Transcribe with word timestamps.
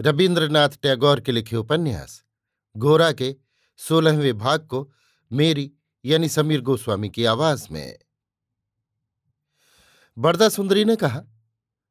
रविन्द्रनाथ 0.00 0.68
टैगोर 0.82 1.20
के 1.20 1.32
लिखे 1.32 1.56
उपन्यास, 1.56 2.24
गोरा 2.76 3.12
के 3.12 3.36
सोलहवें 3.76 4.38
भाग 4.38 4.66
को 4.66 4.92
मेरी 5.32 5.72
यानी 6.04 6.28
समीर 6.28 6.60
गोस्वामी 6.60 7.08
की 7.10 7.24
आवाज़ 7.24 7.66
में। 7.70 7.98
बरदा 10.18 10.48
सुंदरी 10.48 10.84
ने 10.84 10.96
कहा, 10.96 11.22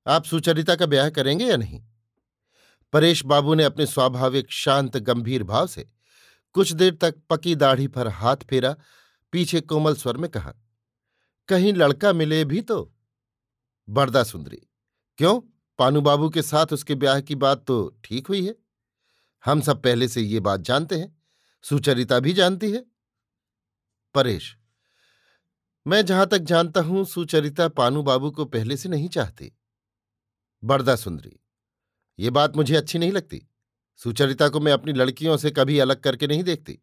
आप 0.08 0.26
सुचरिता 0.26 0.76
का 0.76 0.86
ब्याह 0.86 1.10
करेंगे 1.10 1.46
या 1.46 1.58
नहीं? 1.58 1.84
परेश 2.94 3.26
बाबू 3.26 3.54
ने 3.54 3.64
अपने 3.64 3.86
स्वाभाविक, 3.86 4.52
शांत, 4.52 4.98
गंभीर 4.98 5.44
भाव 5.44 5.68
से 5.68 5.90
कुछ 6.54 6.72
देर 6.72 6.96
तक 6.96 7.16
पकी 7.30 7.56
दाढ़ी 7.56 7.88
पर 7.88 8.08
हाथ 8.08 8.38
फेरा, 8.38 8.76
पीछे 9.32 9.62
कोमल 9.62 9.96
स्वर 9.96 10.18
में 10.18 10.30
कहा, 10.32 10.54
कहीं 11.48 11.74
लड़का 11.74 12.14
मिले 12.14 12.44
भी 12.46 12.62
तो? 12.62 12.94
बरदा 13.90 14.24
सुंदरी, 14.24 14.62
क्यों? 15.18 15.42
पानू 15.80 16.02
बाबू 16.02 16.30
के 16.30 16.42
साथ 16.42 16.74
उसके 16.74 16.96
ब्याह 16.96 17.20
की 17.22 17.36
बात 17.38 17.64
तो 17.66 17.78
ठीक 18.04 18.28
हुई 18.28 18.46
है। 18.46 18.56
हम 19.44 19.62
सब 19.62 19.82
पहले 19.82 20.08
से 20.08 20.22
ये 20.22 20.40
बात 20.42 20.62
जानते 20.62 20.96
हैं, 20.96 21.16
सुचरिता 21.64 22.20
भी 22.20 22.34
जानती 22.34 22.72
है। 22.72 22.84
परेश, 24.16 24.56
मैं 25.86 26.06
जहाँ 26.06 26.26
तक 26.28 26.38
जानता 26.40 26.82
हूँ, 26.82 27.04
सुचरिता 27.06 27.68
पानू 27.70 28.02
बाबू 28.04 28.32
को 28.32 28.46
पहले 28.46 28.78
से 28.78 28.90
नहीं 28.90 29.10
चाहती। 29.10 29.52
बरदा 30.64 30.96
सुंदरी, 30.96 31.40
ये 32.20 32.30
बात 32.30 32.56
मुझे 32.58 32.76
अच्छी 32.76 33.00
नहीं 33.00 33.12
लगती। 33.12 33.42
सुचरिता 34.02 34.48
को 34.50 34.60
मैं 34.60 34.72
अपनी 34.72 34.94
लड़कियों 34.94 35.38
से 35.38 35.52
कभी 35.52 35.78
अलग 35.80 36.02
करके 36.02 36.28
नहीं 36.28 36.44
देखती। 36.44 36.78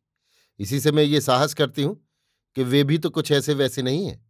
इसी 0.60 0.80
से 0.80 0.92
मैं 0.92 1.02
ये 1.02 1.20
साहस 1.20 1.54
करती 1.54 1.82
हूँ 1.82 2.00
कि 2.56 2.62
वे 2.64 2.82
भी 2.84 2.98
तो 2.98 3.10
कुछ 3.10 3.32
ऐसे 3.32 3.54
वैसे 3.54 3.82
नहीं 3.82 4.06
हैं। 4.06 4.24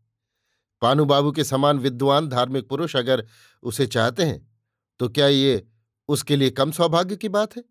पानू 0.83 1.05
बाबू 1.05 1.33
के 1.33 1.45
समान 1.45 1.79
विद्वान 1.79 2.29
धार्मिक 2.29 2.69
पुरुष 2.69 2.97
अगर 2.97 3.25
उसे 3.63 3.87
चाहते 3.89 4.23
हैं 4.23 4.54
तो 5.01 5.09
क्या 5.09 5.27
ये 5.29 5.67
उसके 6.09 6.37
लिए 6.37 6.51
कम 6.51 6.73
सौभाग्य 6.73 7.17
की 7.17 7.29
बात 7.29 7.57
है? 7.57 7.65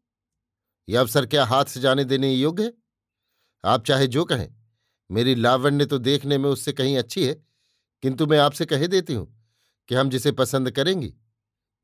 यह 0.88 1.00
अवसर 1.00 1.26
क्या 1.26 1.46
हाथ 1.46 1.66
से 1.66 1.80
जाने 1.80 2.04
देने 2.06 2.34
योग्य 2.34 2.64
है? 2.64 2.74
आप 3.64 3.86
चाहे 3.86 4.08
जो 4.08 4.26
कहें, 4.26 4.50
मेरी 5.10 5.36
लावण्य 5.36 5.86
तो 5.86 5.98
देखने 5.98 6.38
में 6.38 6.50
उससे 6.50 6.72
कहीं 6.74 6.98
अच्छी 6.98 7.26
है, 7.26 7.34
किंतु 8.04 8.26
मैं 8.28 8.40
आपसे 8.40 8.66
कह 8.66 8.86
देती 8.88 9.14
हूँ 9.14 9.28
कि 9.90 9.96
हम 9.96 10.10
जिसे 10.10 10.32
पसंद 10.32 10.72
करेंगी, 10.72 11.14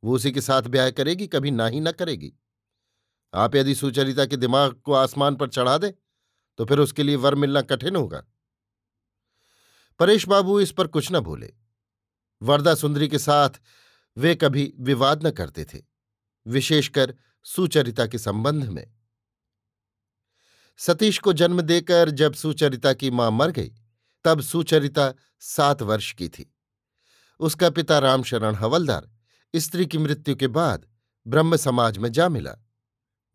वो 0.04 0.16
उसी 0.16 0.32
के 0.32 0.42
साथ 0.42 0.62
ब्याह 0.64 0.90
करेगी, 0.90 1.28
कभी 1.28 1.52
ना 1.52 1.68
ही 1.68 1.80
ना 1.80 1.92
करेगी। 1.92 2.34
आप 3.34 3.56
यदि 3.56 3.76
सुचरिता 3.76 4.26
के 4.26 4.38
दिमाग 4.38 4.74
को 4.76 4.94
आसमान 4.94 5.36
पर 5.36 5.50
चढ़ा 5.50 5.78
दें 5.78 5.92
तो 6.60 6.66
फिर 6.66 6.80
उसके 6.80 7.04
लिए 7.04 7.16
वर 7.16 7.36
मिलना 7.36 7.62
कठिन 7.62 7.96
होगा। 7.96 8.24
परेश 10.00 10.28
बाबू 10.28 10.60
इस 10.60 10.72
पर 10.72 10.88
कुछ 10.88 11.12
न 11.12 11.20
बोले। 11.20 11.54
वरदा 12.42 12.74
सुंदरी 12.76 13.08
के 13.08 13.20
साथ 13.20 13.60
वे 14.18 14.36
कभी 14.36 14.74
विवाद 14.80 15.28
न 15.28 15.32
करते 15.32 15.66
थे, 15.66 15.80
विशेषकर 16.48 17.16
सुचरिता 17.44 18.08
के 18.08 18.18
संबंध 18.18 18.64
में। 18.64 18.94
सतीश 20.78 21.18
को 21.20 21.34
जन्म 21.34 21.62
देकर 21.62 22.10
जब 22.10 22.34
सुचरिता 22.34 22.94
की 22.94 23.12
माँ 23.12 23.32
मर 23.32 23.52
गई, 23.52 23.72
तब 24.24 24.42
सुचरिता 24.42 25.14
सात 25.40 25.82
वर्ष 25.82 26.14
की 26.14 26.30
थी। 26.30 26.56
उसका 27.40 27.70
पिता 27.70 28.00
रामशरण 28.00 28.56
हवलदार, 28.56 29.12
स्त्री 29.56 29.86
की 29.86 29.98
मृत्यु 29.98 30.36
के 30.36 30.48
बाद 30.48 30.86
ब्रह्म 31.28 31.56
समाज 31.56 31.98
में 31.98 32.12
जा 32.12 32.30
मिला। 32.30 32.56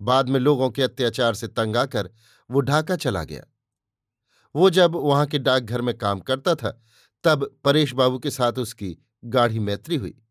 बाद 0.00 0.28
में 0.28 0.40
लोगों 0.40 0.70
के 0.70 0.82
अत्याचार 0.82 1.34
से 1.34 1.48
तंग 1.48 1.76
आकर 1.76 2.10
वो 2.50 2.60
ढाका 2.60 2.96
चला 2.96 3.24
गया। 3.24 3.44
वो 4.54 4.70
जब 4.70 4.94
वहाँ 4.94 5.26
के 5.26 5.38
डाकघर 5.38 5.80
में 5.80 5.98
काम 5.98 6.20
करता 6.20 6.54
था, 6.54 6.82
तब 7.24 7.60
परेश 7.64 7.92
बाबू 7.92 8.18
के 8.18 8.30
साथ 8.30 8.52
उसकी 8.52 8.96
गाढ़ी 9.24 9.58
मैत्री 9.58 9.96
हुई। 9.96 10.23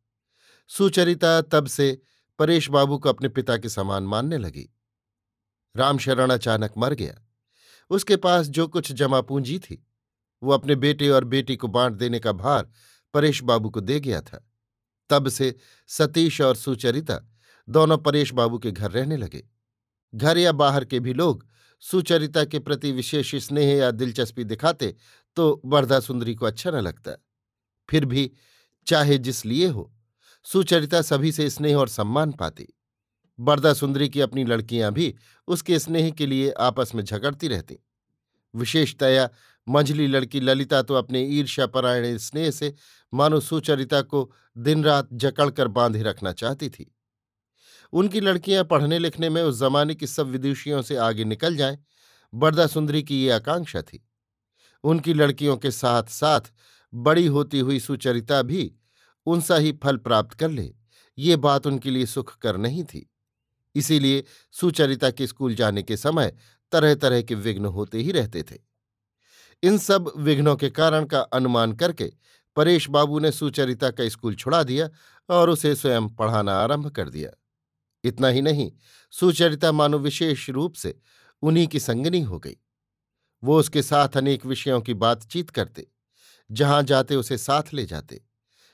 सुचरिता 0.78 1.41
तब 1.41 1.67
से 1.67 2.01
परेश 2.39 2.69
बाबू 2.69 2.97
को 2.97 3.09
अपने 3.09 3.29
पिता 3.29 3.57
के 3.57 3.69
समान 3.69 4.03
मानने 4.03 4.38
लगी। 4.38 4.69
रामशरण 5.75 6.29
अचानक 6.29 6.73
मर 6.78 6.94
गया। 6.94 7.29
उसके 7.89 8.16
पास 8.16 8.47
जो 8.47 8.67
कुछ 8.67 8.91
जमा 8.91 9.22
पूंजी 9.22 9.59
थी, 9.59 9.88
वो 10.44 10.51
अपने 10.51 10.75
बेटे 10.75 11.09
और 11.09 11.23
बेटी 11.23 11.56
को 11.56 11.67
बांट 11.67 11.94
देने 11.94 12.19
का 12.19 12.31
भार 12.31 12.69
परेश 13.13 13.44
बाबू 13.44 13.69
को 13.69 13.81
दे 13.81 14.00
गया 14.00 14.22
था। 14.22 14.51
तब 15.09 15.29
से 15.29 15.56
सतीश 15.88 16.41
और 16.41 16.56
सुचरिता 16.56 17.22
दोनों 17.69 17.97
परेश 17.97 18.34
बाबू 18.34 18.59
के 18.59 18.72
घर 18.72 18.91
रहने 18.91 19.17
लगे। 19.17 19.47
घर 20.16 20.38
या 20.38 20.51
बाहर 20.51 20.85
के 20.85 21.00
भी 21.00 21.13
लोग 21.13 21.47
सुचरिता 21.79 22.45
के 22.45 22.59
प्रति 22.59 22.91
विशेष 22.91 23.35
स्नेह 23.35 23.78
या 23.78 23.91
दिलचस्पी 23.91 24.44
दिखाते 24.44 24.95
तो 25.35 25.61
वर्धा 25.66 26.00
सुंदरी 26.00 26.35
को 26.35 26.45
अच्छा 26.45 26.72
न 26.72 26.75
लगता। 26.75 27.11
फिर 27.90 28.05
भी 28.05 28.31
चाहे 28.88 29.17
जिस 29.17 29.45
लिए 29.45 29.67
हो 29.67 29.94
सुचरिता 30.45 31.01
सभी 31.01 31.31
से 31.31 31.49
स्नेह 31.49 31.77
और 31.77 31.87
सम्मान 31.87 32.31
पाती। 32.31 32.67
बरदा 33.39 33.73
सुंदरी 33.73 34.09
की 34.09 34.21
अपनी 34.21 34.45
लड़कियाँ 34.45 34.91
भी 34.91 35.15
उसके 35.47 35.79
स्नेह 35.79 36.09
के 36.09 36.25
लिए 36.25 36.51
आपस 36.51 36.91
में 36.95 37.03
झगड़ती 37.03 37.47
रहती। 37.47 37.77
विशेषतया 38.55 39.29
मंझली 39.67 40.07
लड़की 40.07 40.39
ललिता 40.39 40.81
तो 40.81 40.93
अपने 40.93 41.21
ईर्ष्यापरायण 41.23 42.17
स्नेह 42.17 42.51
से 42.51 42.73
मानो 43.13 43.39
सुचरिता 43.39 44.01
को 44.01 44.31
दिन 44.57 44.83
रात 44.83 45.09
जकड़कर 45.13 45.67
बांधे 45.67 46.03
रखना 46.03 46.31
चाहती 46.31 46.69
थी। 46.69 46.95
उनकी 47.93 48.19
लड़कियाँ 48.19 48.63
पढ़ने 48.63 48.99
लिखने 48.99 49.29
में 49.29 49.41
उस 49.43 49.59
जमाने 49.59 49.95
की 49.95 50.07
सब 50.07 50.27
विदुषियों 50.27 50.81
से 50.81 50.95
आगे 50.95 51.23
निकल 51.23 51.55
जाएँ, 51.55 51.77
बरदा 52.33 52.67
सुंदरी 52.67 53.03
की 53.03 53.23
ये 53.23 53.31
आकांक्षा 53.31 53.81
थी। 53.81 54.07
उनकी 54.83 55.13
लड़कियों 55.13 55.57
के 55.57 55.71
साथ 55.71 56.03
साथ 56.03 56.41
बड़ी 56.93 57.25
होती 57.27 57.59
हुई 57.59 57.79
सुचरिता 57.79 58.41
भी 58.41 58.73
उनसा 59.25 59.56
ही 59.56 59.72
फल 59.84 59.97
प्राप्त 59.97 60.38
कर 60.39 60.50
ले। 60.50 60.73
ये 61.17 61.35
बात 61.35 61.67
उनके 61.67 61.91
लिए 61.91 62.06
सुख 62.06 62.38
कर 62.38 62.57
नहीं 62.57 62.84
थी। 62.84 63.09
इसीलिए 63.75 64.23
सुचरिता 64.51 65.09
के 65.11 65.28
स्कूल 65.28 65.56
जाने 65.56 65.84
के 65.84 65.97
समय 65.97 66.34
तरह 66.72 66.95
तरह 66.95 67.22
के 67.22 67.35
विघ्न 67.35 67.66
होते 67.66 67.97
ही 67.97 68.11
रहते 68.11 68.44
थे। 68.44 68.57
इन 69.63 69.78
सब 69.78 70.11
विघ्नों 70.17 70.56
के 70.56 70.69
कारण 70.69 71.06
का 71.06 71.19
अनुमान 71.19 71.73
करके 71.73 72.11
परेश 72.57 72.89
बाबू 72.89 73.19
ने 73.19 73.31
सुचरिता 73.31 73.89
का 73.89 74.09
स्कूल 74.09 74.35
छुड़ा 74.35 74.63
दिया 74.63 74.89
और 75.29 75.50
उसे 75.50 75.75
स्वयं 75.75 76.09
पढ़ाना 76.09 76.53
आरंभ 76.53 76.88
कर 76.88 77.09
दिया। 77.09 77.29
इतना 78.03 78.28
ही 78.28 78.41
नहीं, 78.41 78.72
सुचरिता 79.13 79.72
मानो 79.72 80.00
विशेष 80.00 80.50
रूप 80.50 80.73
से 80.73 80.95
उन्हीं 81.43 81.67
की 81.67 81.79
संगनी 81.79 82.22
हो 82.22 82.40
गई। 82.40 82.55
वो 83.43 83.59
उसके 83.59 83.81
साथ 83.81 84.17
अनेक 84.17 84.46
विषयों 84.46 84.81
की 84.81 84.93
बातचीत 84.93 85.49
करते, 85.49 85.87
जहाँ 86.52 86.84
जाते 86.84 87.16
उसे 87.16 87.37
साथ 87.37 87.73
ले 87.73 87.85
जाते। 87.85 88.22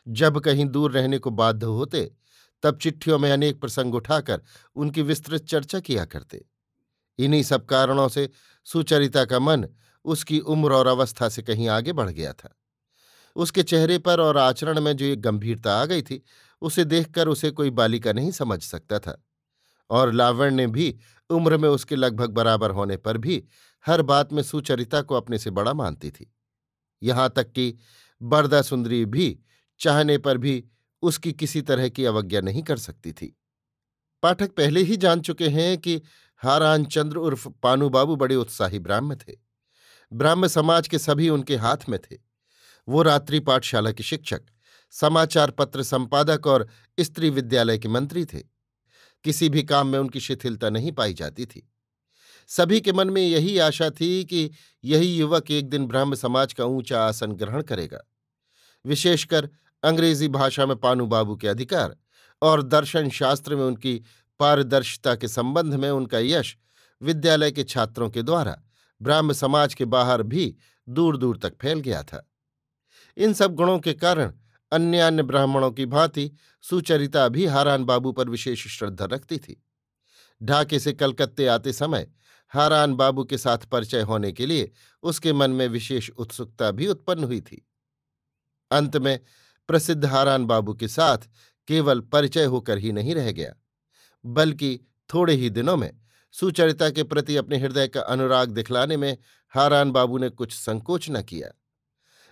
जब 0.10 0.40
कहीं 0.40 0.66
दूर 0.66 0.92
रहने 0.92 1.20
को 1.20 1.30
बाध्य 1.30 1.66
होते, 1.66 2.12
तब 2.64 2.78
चिट्ठियों 2.78 3.20
में 3.20 3.32
अनेक 3.32 3.62
प्रसंग 3.62 3.96
उठाकर 3.96 4.42
उनकी 4.76 5.02
विस्तृत 5.02 5.44
चर्चा 5.44 5.80
किया 5.80 6.06
करते। 6.06 6.46
इन्हीं 7.20 7.44
सब 7.44 7.66
कारणों 7.66 8.10
से 8.10 8.30
सुचरिता 8.66 9.26
का 9.26 9.40
मन 9.40 9.66
उसकी 10.06 10.40
उम्र 10.40 10.74
और 10.74 10.88
अवस्था 10.88 11.30
से 11.30 11.42
कहीं 11.42 11.68
आगे 11.68 11.94
बढ़ 11.94 12.10
गया 12.10 12.34
था। 12.34 12.56
उसके 13.36 13.64
चेहरे 13.64 14.00
पर 14.00 14.20
और 14.20 14.38
आचरण 14.38 14.82
में 14.82 14.98
जो 14.98 15.06
एक 15.06 15.22
गंभीरता 15.22 15.82
आ 15.82 15.86
गई 15.86 16.02
थी, 16.02 16.24
उसे 16.62 16.86
देखकर 16.86 17.28
उसे 17.28 17.52
कोई 17.52 17.70
बालिका 17.70 18.14
नहीं 18.14 18.32
समझ 18.32 18.64
सकता 18.64 19.00
था। 19.00 19.26
और 19.90 20.12
लावण्य 20.12 20.68
भी 20.68 21.00
उम्र 21.30 21.58
में 21.58 21.70
उसके 21.70 21.96
लगभग 21.96 22.30
बराबर 22.30 22.72
होने 22.72 22.98
पर 22.98 23.18
भी 23.18 23.44
हर 23.86 24.02
बात 24.02 24.34
में 24.34 24.44
सुचरिता 24.44 25.02
को 25.02 25.16
अपने 25.16 25.38
से 25.38 25.50
बड़ा 25.50 25.74
मानती 25.74 26.12
थी। 26.12 26.34
यहाँ 27.04 27.34
तक 27.36 27.52
कि 27.52 27.78
बरदा 28.22 28.62
सुंदरी 28.62 29.06
भी 29.06 29.40
चाहने 29.80 30.18
पर 30.18 30.38
भी 30.38 30.64
उसकी 31.02 31.34
किसी 31.34 31.62
तरह 31.62 31.90
की 31.90 32.06
अवज्ञा 32.06 32.42
नहीं 32.42 32.64
कर 32.64 32.78
सकती 32.78 33.12
थी। 33.12 33.38
पाठक 34.24 34.52
पहले 34.52 34.84
ही 34.84 34.98
जान 34.98 35.22
चुके 35.22 35.50
हैं 35.50 35.78
कि 35.78 36.02
हारान 36.38 36.86
चंद्र 36.86 37.18
उर्फ़ 37.18 37.48
पानू 37.50 37.90
बाबू 37.90 38.16
बड़े 38.16 38.36
उत्साही 38.36 38.80
ब्राह्म 38.80 39.16
थे। 39.16 39.36
ब्राह्म 40.14 40.48
समाज 40.48 40.88
के 40.88 41.00
सभी 41.00 41.30
उनके 41.30 41.56
हाथ 41.56 41.78
में 41.90 42.00
थे। 42.00 42.18
वो 42.88 43.02
रात्रि 43.02 43.40
पाठशाला 43.40 43.92
के 43.92 44.04
शिक्षक, 44.04 44.42
समाचार 44.92 45.52
पत्र 45.52 45.84
संपादक 45.84 46.48
और 46.48 46.68
स्त्री 47.00 47.30
विद्यालय 47.30 47.78
के 47.78 47.88
मंत्री 47.88 48.26
थे। 48.26 48.40
किसी 49.24 49.50
भी 49.50 49.64
काम 49.64 49.88
में 49.88 50.00
उनकी 50.00 50.20
शिथिलता 50.20 50.70
नहीं 50.70 50.92
पाई 50.92 51.14
जाती 51.14 51.46
थी। 51.46 51.72
सभी 52.48 52.82
के 52.82 52.94
मन 52.94 53.10
में 53.10 53.22
यही 53.22 53.58
आशा 53.58 53.90
थी 53.90 54.26
कि 54.26 54.52
यही 54.84 55.16
युवक 55.16 55.52
एक 55.52 55.70
दिन 55.70 55.86
ब्राह्म 55.88 56.16
समाज 56.16 56.54
का 56.54 56.66
ऊँचा 56.66 57.04
आसन 57.04 57.32
ग्रहण 57.32 57.62
करेगा। 57.62 58.02
विशेषकर 58.86 59.50
अंग्रेज़ी 59.84 60.28
भाषा 60.28 60.66
में 60.66 60.76
पानू 60.78 61.06
बाबू 61.06 61.36
के 61.36 61.48
अधिकार 61.48 61.96
और 62.42 62.62
दर्शन 62.64 63.10
शास्त्र 63.10 63.56
में 63.56 63.64
उनकी 63.64 64.02
पारदर्शिता 64.40 65.16
के 65.16 65.28
संबंध 65.28 65.74
में 65.74 65.90
उनका 65.90 66.20
यश 66.20 66.58
विद्यालय 67.02 67.52
के 67.52 67.64
छात्रों 67.64 68.10
के 68.10 68.22
द्वारा 68.24 68.58
ब्राह्म 69.02 69.34
समाज 69.34 69.74
के 69.74 69.86
बाहर 69.86 70.24
भी 70.24 70.56
दूर 70.88 71.18
दूर 71.18 71.38
तक 71.38 71.54
फैल 71.62 71.80
गया 71.80 72.04
था। 72.04 72.26
इन 73.18 73.34
सब 73.34 73.56
गुणों 73.56 73.80
के 73.80 73.94
कारण 73.94 74.34
अन्य 74.72 75.00
अन्य 75.00 75.24
ब्राह्मणों 75.24 75.72
की 75.72 75.86
भांति 75.86 76.32
सुचरिता 76.62 77.28
भी 77.28 77.46
हारान 77.46 77.86
बाबू 77.86 78.12
पर 78.12 78.30
विशेष 78.30 78.68
श्रद्धा 78.68 79.06
रखती 79.06 79.38
थी। 79.38 79.64
ढाके 80.42 80.80
से 80.80 80.94
कलकत्ते 80.94 81.48
आते 81.48 81.74
समय 81.74 82.08
हारान 82.54 82.94
बाबू 82.96 83.24
के 83.24 83.38
साथ 83.38 83.58
परिचय 83.58 84.02
होने 84.02 84.32
के 84.32 84.46
लिए 84.46 84.72
उसके 85.04 85.34
मन 85.34 85.52
में 85.52 85.68
विशेष 85.68 86.10
उत्सुकता 86.10 86.72
भी 86.72 86.88
उत्पन्न 86.88 87.24
हुई 87.24 87.42
थी। 87.42 87.66
अंत 88.72 88.98
में 88.98 89.20
प्रसिद्ध 89.70 90.06
हारान 90.06 90.46
बाबू 90.46 90.74
के 90.74 90.88
साथ 90.88 91.28
केवल 91.68 92.00
परिचय 92.04 92.46
होकर 92.46 92.78
ही 92.78 92.92
नहीं 92.92 93.16
रह 93.16 93.32
गया, 93.32 93.54
बल्कि 94.26 94.80
थोड़े 95.10 95.34
ही 95.34 95.50
दिनों 95.50 95.76
में 95.78 95.92
सुचरिता 96.34 96.90
के 96.90 97.04
प्रति 97.04 97.36
अपने 97.36 97.58
हृदय 97.58 97.88
का 97.88 98.02
अनुराग 98.04 98.50
दिखलाने 98.50 98.98
में 98.98 99.18
हारान 99.54 99.92
बाबू 99.92 100.18
ने 100.18 100.30
कुछ 100.30 100.54
संकोच 100.54 101.10
न 101.10 101.22
किया। 101.22 101.52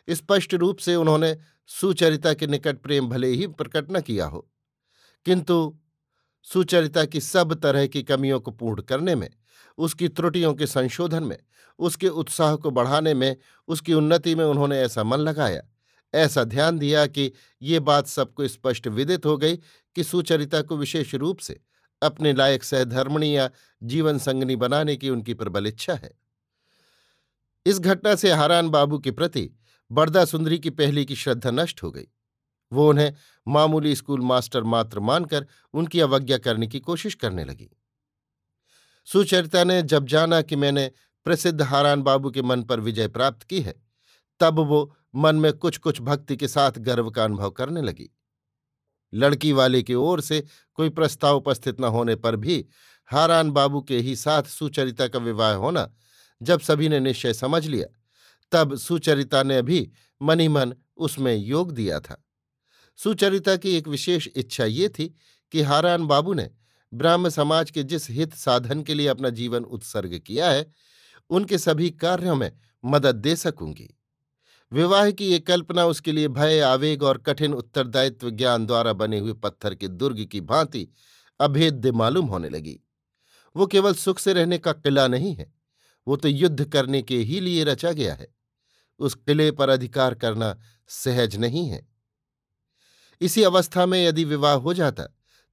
स्पष्ट 0.07 0.53
रूप 0.53 0.77
से 0.77 0.95
उन्होंने 0.95 1.35
सुचरिता 1.69 2.33
के 2.33 2.47
निकट 2.47 2.77
प्रेम 2.77 3.09
भले 3.09 3.27
ही 3.27 3.47
प्रकट 3.47 3.91
न 3.91 4.01
किया 4.01 4.25
हो, 4.25 4.47
किंतु 5.25 5.77
सुचरिता 6.47 7.05
की 7.05 7.21
सब 7.21 7.53
तरह 7.53 7.87
की 7.87 8.03
कमियों 8.03 8.39
को 8.39 8.51
पूर्ण 8.51 8.81
करने 8.81 9.15
में, 9.15 9.29
उसकी 9.77 10.07
त्रुटियों 10.09 10.53
के 10.53 10.67
संशोधन 10.67 11.23
में, 11.23 11.37
उसके 11.79 12.09
उत्साह 12.09 12.55
को 12.55 12.71
बढ़ाने 12.71 13.13
में, 13.13 13.35
उसकी 13.67 13.93
उन्नति 13.93 14.35
में 14.35 14.45
उन्होंने 14.45 14.79
ऐसा 14.81 15.03
मन 15.03 15.17
लगाया। 15.19 15.61
ऐसा 16.17 16.43
ध्यान 16.43 16.79
दिया 16.79 17.07
कि 17.07 17.31
ये 17.61 17.79
बात 17.79 18.07
सबको 18.07 18.47
स्पष्ट 18.47 18.87
विदित 18.87 19.25
हो 19.25 19.37
गई 19.37 19.57
कि 19.95 20.03
सुचरिता 20.03 20.61
को 20.61 20.77
विशेष 20.77 21.15
रूप 21.15 21.39
से 21.39 21.61
अपने 22.01 22.33
लायक 22.33 22.63
सहधर्मणी 22.63 23.37
या 23.37 23.49
जीवन 23.83 24.17
संगनी 24.17 24.55
बनाने 24.55 24.95
की 24.95 25.09
उनकी 25.09 25.33
प्रबल 25.33 25.67
इच्छा 25.67 25.93
है। 25.93 26.19
इस 27.65 27.79
घटना 27.79 28.15
से 28.15 28.31
हारान 28.31 28.69
बाबू 28.69 28.99
के 28.99 29.11
प्रति 29.11 29.49
बरदा 29.91 30.25
सुंदरी 30.25 30.59
की 30.59 30.69
पहली 30.69 31.05
की 31.05 31.15
श्रद्धा 31.15 31.51
नष्ट 31.51 31.83
हो 31.83 31.91
गई। 31.91 32.07
वो 32.73 32.89
उन्हें 32.89 33.13
मामूली 33.47 33.95
स्कूल 33.95 34.21
मास्टर 34.21 34.63
मात्र 34.63 34.99
मानकर 34.99 35.47
उनकी 35.73 35.99
अवज्ञा 35.99 36.37
करने 36.37 36.67
की 36.67 36.79
कोशिश 36.79 37.13
करने 37.15 37.45
लगी। 37.45 37.69
सुचरिता 39.05 39.63
ने 39.63 39.81
जब 39.81 40.05
जाना 40.05 40.41
कि 40.41 40.55
मैंने 40.55 40.91
प्रसिद्ध 41.23 41.61
हारान 41.61 42.01
बाबू 42.01 42.31
के 42.31 42.41
मन 42.41 42.63
पर 42.63 42.79
विजय 42.79 43.07
प्राप्त 43.07 43.43
की 43.43 43.61
है, 43.61 43.75
तब 44.39 44.59
वो 44.59 44.96
मन 45.15 45.35
में 45.35 45.53
कुछ 45.53 45.77
कुछ 45.77 46.01
भक्ति 46.01 46.37
के 46.37 46.47
साथ 46.47 46.71
गर्व 46.71 47.11
का 47.11 47.23
अनुभव 47.23 47.49
करने 47.49 47.81
लगी। 47.81 48.09
लड़की 49.13 49.51
वाले 49.51 49.83
की 49.83 49.93
ओर 49.93 50.21
से 50.21 50.43
कोई 50.73 50.89
प्रस्ताव 50.89 51.37
उपस्थित 51.37 51.81
न 51.81 51.83
होने 51.83 52.15
पर 52.15 52.35
भी 52.35 52.65
हारान 53.05 53.51
बाबू 53.51 53.81
के 53.81 53.97
ही 53.97 54.15
साथ 54.15 54.43
सुचरिता 54.43 55.07
का 55.07 55.19
विवाह 55.19 55.53
होना 55.53 55.93
जब 56.41 56.59
सभी 56.59 56.89
ने 56.89 56.99
निश्चय 56.99 57.33
समझ 57.33 57.67
लिया, 57.67 57.87
तब 58.51 58.75
सुचरिता 58.75 59.43
ने 59.43 59.61
भी 59.61 59.91
मनी 60.21 60.47
मन 60.47 60.73
उसमें 60.97 61.35
योग 61.35 61.71
दिया 61.71 61.99
था। 61.99 62.25
सुचरिता 62.95 63.55
की 63.55 63.75
एक 63.77 63.87
विशेष 63.87 64.27
इच्छा 64.35 64.65
ये 64.65 64.89
थी 64.89 65.15
कि 65.51 65.61
हारान 65.61 66.07
बाबू 66.07 66.33
ने 66.33 66.49
ब्राह्म 66.93 67.29
समाज 67.29 67.71
के 67.71 67.83
जिस 67.83 68.09
हित 68.09 68.33
साधन 68.33 68.83
के 68.83 68.93
लिए 68.93 69.07
अपना 69.07 69.29
जीवन 69.29 69.63
उत्सर्ग 69.63 70.17
किया 70.19 70.51
है, 70.51 70.71
उनके 71.29 71.57
सभी 71.57 71.89
कार्यों 71.89 72.35
में 72.35 72.51
मदद 72.85 73.15
दे 73.15 73.35
सकूँगी। 73.35 73.96
विवाह 74.71 75.09
की 75.11 75.27
ये 75.27 75.39
कल्पना 75.39 75.85
उसके 75.85 76.11
लिए 76.11 76.27
भय, 76.27 76.59
आवेग 76.59 77.03
और 77.03 77.17
कठिन 77.17 77.53
उत्तरदायित्व 77.53 78.29
ज्ञान 78.29 78.65
द्वारा 78.65 78.93
बने 78.93 79.19
हुए 79.19 79.33
पत्थर 79.33 79.75
के 79.75 79.87
दुर्ग 79.87 80.23
की 80.25 80.41
भांति 80.41 80.87
अभेद्य 81.39 81.91
मालूम 81.91 82.25
होने 82.25 82.49
लगी। 82.49 82.79
वो 83.55 83.67
केवल 83.67 83.93
सुख 83.95 84.19
से 84.19 84.33
रहने 84.33 84.57
का 84.57 84.73
किला 84.73 85.07
नहीं 85.07 85.33
है, 85.35 85.51
वो 86.07 86.15
तो 86.15 86.27
युद्ध 86.27 86.65
करने 86.65 87.01
के 87.01 87.17
ही 87.17 87.39
लिए 87.39 87.63
रचा 87.63 87.91
गया 87.91 88.13
है। 88.13 88.27
उस 88.99 89.15
किले 89.15 89.51
पर 89.51 89.69
अधिकार 89.69 90.13
करना 90.15 90.55
सहज 90.89 91.35
नहीं 91.35 91.67
है। 91.69 91.85
इसी 93.21 93.43
अवस्था 93.43 93.85
में 93.85 94.03
यदि 94.05 94.23
विवाह 94.23 94.53
हो 94.55 94.73
जाता 94.73 95.03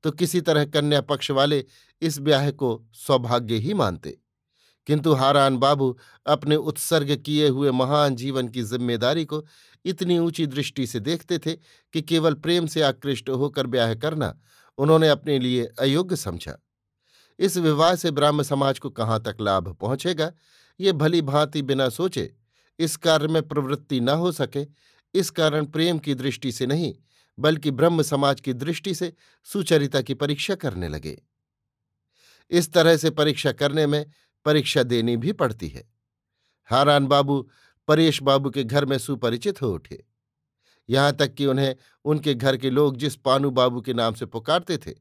तो 0.05 0.11
किसी 0.11 0.41
तरह 0.41 0.65
कन्या 0.65 1.01
पक्ष 1.01 1.31
वाले 1.31 1.65
इस 2.03 2.19
ब्याह 2.19 2.51
को 2.51 2.69
सौभाग्य 2.95 3.55
ही 3.57 3.75
मानते। 3.75 4.17
किंतु 4.87 5.13
हारान 5.13 5.57
बाबू 5.57 5.97
अपने 6.27 6.57
उत्सर्ग 6.57 7.15
किए 7.17 7.49
हुए 7.49 7.71
महान 7.71 8.17
जीवन 8.17 8.49
की 8.49 8.63
ज़िम्मेदारी 8.63 9.25
को 9.25 9.45
इतनी 9.85 10.19
ऊँची 10.19 10.47
दृष्टि 10.47 10.87
से 10.87 11.01
देखते 11.01 11.39
थे 11.39 11.53
कि 11.95 12.03
केवल 12.03 12.35
प्रेम 12.35 12.67
से 12.67 12.83
आकृष्ट 12.83 13.29
होकर 13.29 13.67
ब्याह 13.67 13.95
करना 13.95 14.35
उन्होंने 14.79 15.09
अपने 15.09 15.39
लिए 15.39 15.65
अयोग्य 15.79 16.17
समझा। 16.17 16.59
इस 17.39 17.57
विवाह 17.57 17.95
से 17.95 18.11
ब्राह्म 18.11 18.43
समाज 18.43 18.79
को 18.79 18.91
कहाँ 18.91 19.23
तक 19.23 19.37
लाभ 19.41 19.69
पहुंचेगा? 19.81 20.33
ये 20.81 20.93
भली 20.93 21.23
भांति 21.23 21.63
बिना 21.63 21.89
सोचे 21.89 22.33
इस 22.79 22.97
कार्य 22.97 23.29
में 23.29 23.43
प्रवृत्ति 23.49 24.01
न 24.01 24.09
हो 24.09 24.33
सके, 24.33 24.67
इस 25.15 25.31
कारण 25.31 25.67
प्रेम 25.67 25.99
की 25.99 26.15
दृष्टि 26.15 26.53
से 26.53 26.67
नहीं, 26.67 26.95
बल्कि 27.39 27.71
ब्रह्म 27.71 28.03
समाज 28.03 28.41
की 28.41 28.53
दृष्टि 28.53 28.95
से 28.95 29.13
सुचरिता 29.49 30.01
की 30.01 30.15
परीक्षा 30.15 30.55
करने 30.55 30.89
लगे। 30.89 31.21
इस 32.51 32.73
तरह 32.73 32.97
से 32.97 33.11
परीक्षा 33.11 33.53
करने 33.53 33.87
में 33.87 34.05
परीक्षा 34.45 34.83
देनी 34.83 35.17
भी 35.17 35.33
पड़ती 35.33 35.69
है। 35.69 35.93
हारान 36.65 37.07
बाबू 37.07 37.51
परेश 37.89 38.23
बाबू 38.23 38.51
के 38.51 38.65
घर 38.65 38.85
में 38.85 38.99
सुपरिचित 38.99 39.63
हो 39.63 39.73
उठे। 39.75 40.05
यहाँ 40.89 41.13
तक 41.13 41.35
कि 41.35 41.47
उन्हें 41.47 41.77
उनके 42.05 42.35
घर 42.35 42.57
के 42.57 42.71
लोग 42.71 42.97
जिस 42.97 43.17
पानू 43.17 43.51
बाबू 43.51 43.81
के 43.81 43.95
नाम 43.95 44.15
से 44.15 44.27
पुकारते 44.27 44.77
थे, 44.77 44.95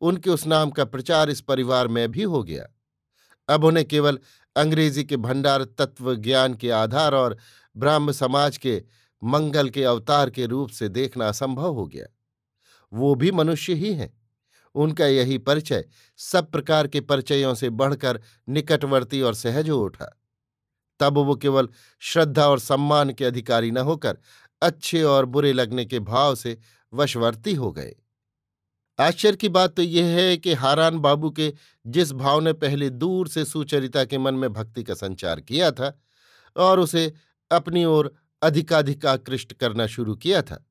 उनके 0.00 0.30
उस 0.30 0.46
नाम 0.46 0.70
का 0.70 0.84
प्रचार 0.84 1.30
इस 1.30 1.40
परिवार 1.40 1.88
में 1.88 2.10
भी 2.10 2.22
हो 2.22 2.42
गया। 2.42 2.66
अब 3.48 3.64
उन्हें 3.64 3.88
केवल 3.88 4.18
अंग्रेज़ी 4.56 5.04
के 5.04 5.16
भंडार 5.16 5.64
तत्व 5.64 6.14
ज्ञान 6.14 6.54
के 6.54 6.70
आधार 6.70 7.14
और 7.14 7.36
ब्राह्म 7.76 8.12
समाज 8.12 8.56
के 8.56 8.84
मंगल 9.24 9.68
के 9.70 9.84
अवतार 9.84 10.30
के 10.30 10.46
रूप 10.46 10.70
से 10.70 10.88
देखना 10.88 11.28
असंभव 11.28 11.74
हो 11.74 11.86
गया। 11.86 12.06
वो 12.92 13.14
भी 13.14 13.30
मनुष्य 13.30 13.74
ही 13.74 13.94
हैं। 13.94 14.17
उनका 14.78 15.06
यही 15.06 15.38
परिचय 15.38 15.84
सब 16.20 16.50
प्रकार 16.50 16.86
के 16.86 17.00
परिचयों 17.00 17.54
से 17.54 17.70
बढ़कर 17.70 18.20
निकटवर्ती 18.48 19.20
और 19.22 19.34
सहज 19.34 19.70
हो 19.70 19.78
उठा। 19.78 20.10
तब 21.00 21.18
वो 21.18 21.36
केवल 21.36 21.68
श्रद्धा 22.02 22.48
और 22.48 22.58
सम्मान 22.58 23.12
के 23.12 23.24
अधिकारी 23.24 23.70
न 23.70 23.78
होकर 23.78 24.18
अच्छे 24.62 25.02
और 25.02 25.26
बुरे 25.26 25.52
लगने 25.52 25.84
के 25.84 26.00
भाव 26.00 26.34
से 26.34 26.56
वशवर्ती 26.92 27.54
हो 27.54 27.70
गए। 27.72 27.94
आश्चर्य 28.98 29.36
की 29.36 29.48
बात 29.48 29.74
तो 29.76 29.82
यह 29.82 30.06
है 30.16 30.36
कि 30.36 30.52
हारान 30.54 30.98
बाबू 30.98 31.30
के 31.30 31.52
जिस 31.86 32.12
भाव 32.12 32.40
ने 32.40 32.52
पहले 32.52 32.90
दूर 32.90 33.28
से 33.28 33.44
सुचरिता 33.44 34.04
के 34.04 34.18
मन 34.18 34.34
में 34.34 34.52
भक्ति 34.52 34.82
का 34.84 34.94
संचार 34.94 35.40
किया 35.40 35.70
था 35.70 35.92
और 36.56 36.80
उसे 36.80 37.12
अपनी 37.50 37.84
ओर 37.84 38.12
अधिकाधिक 38.42 39.06
आकृष्ट 39.06 39.52
करना 39.52 39.86
शुरू 39.86 40.14
किया 40.14 40.42
था, 40.42 40.64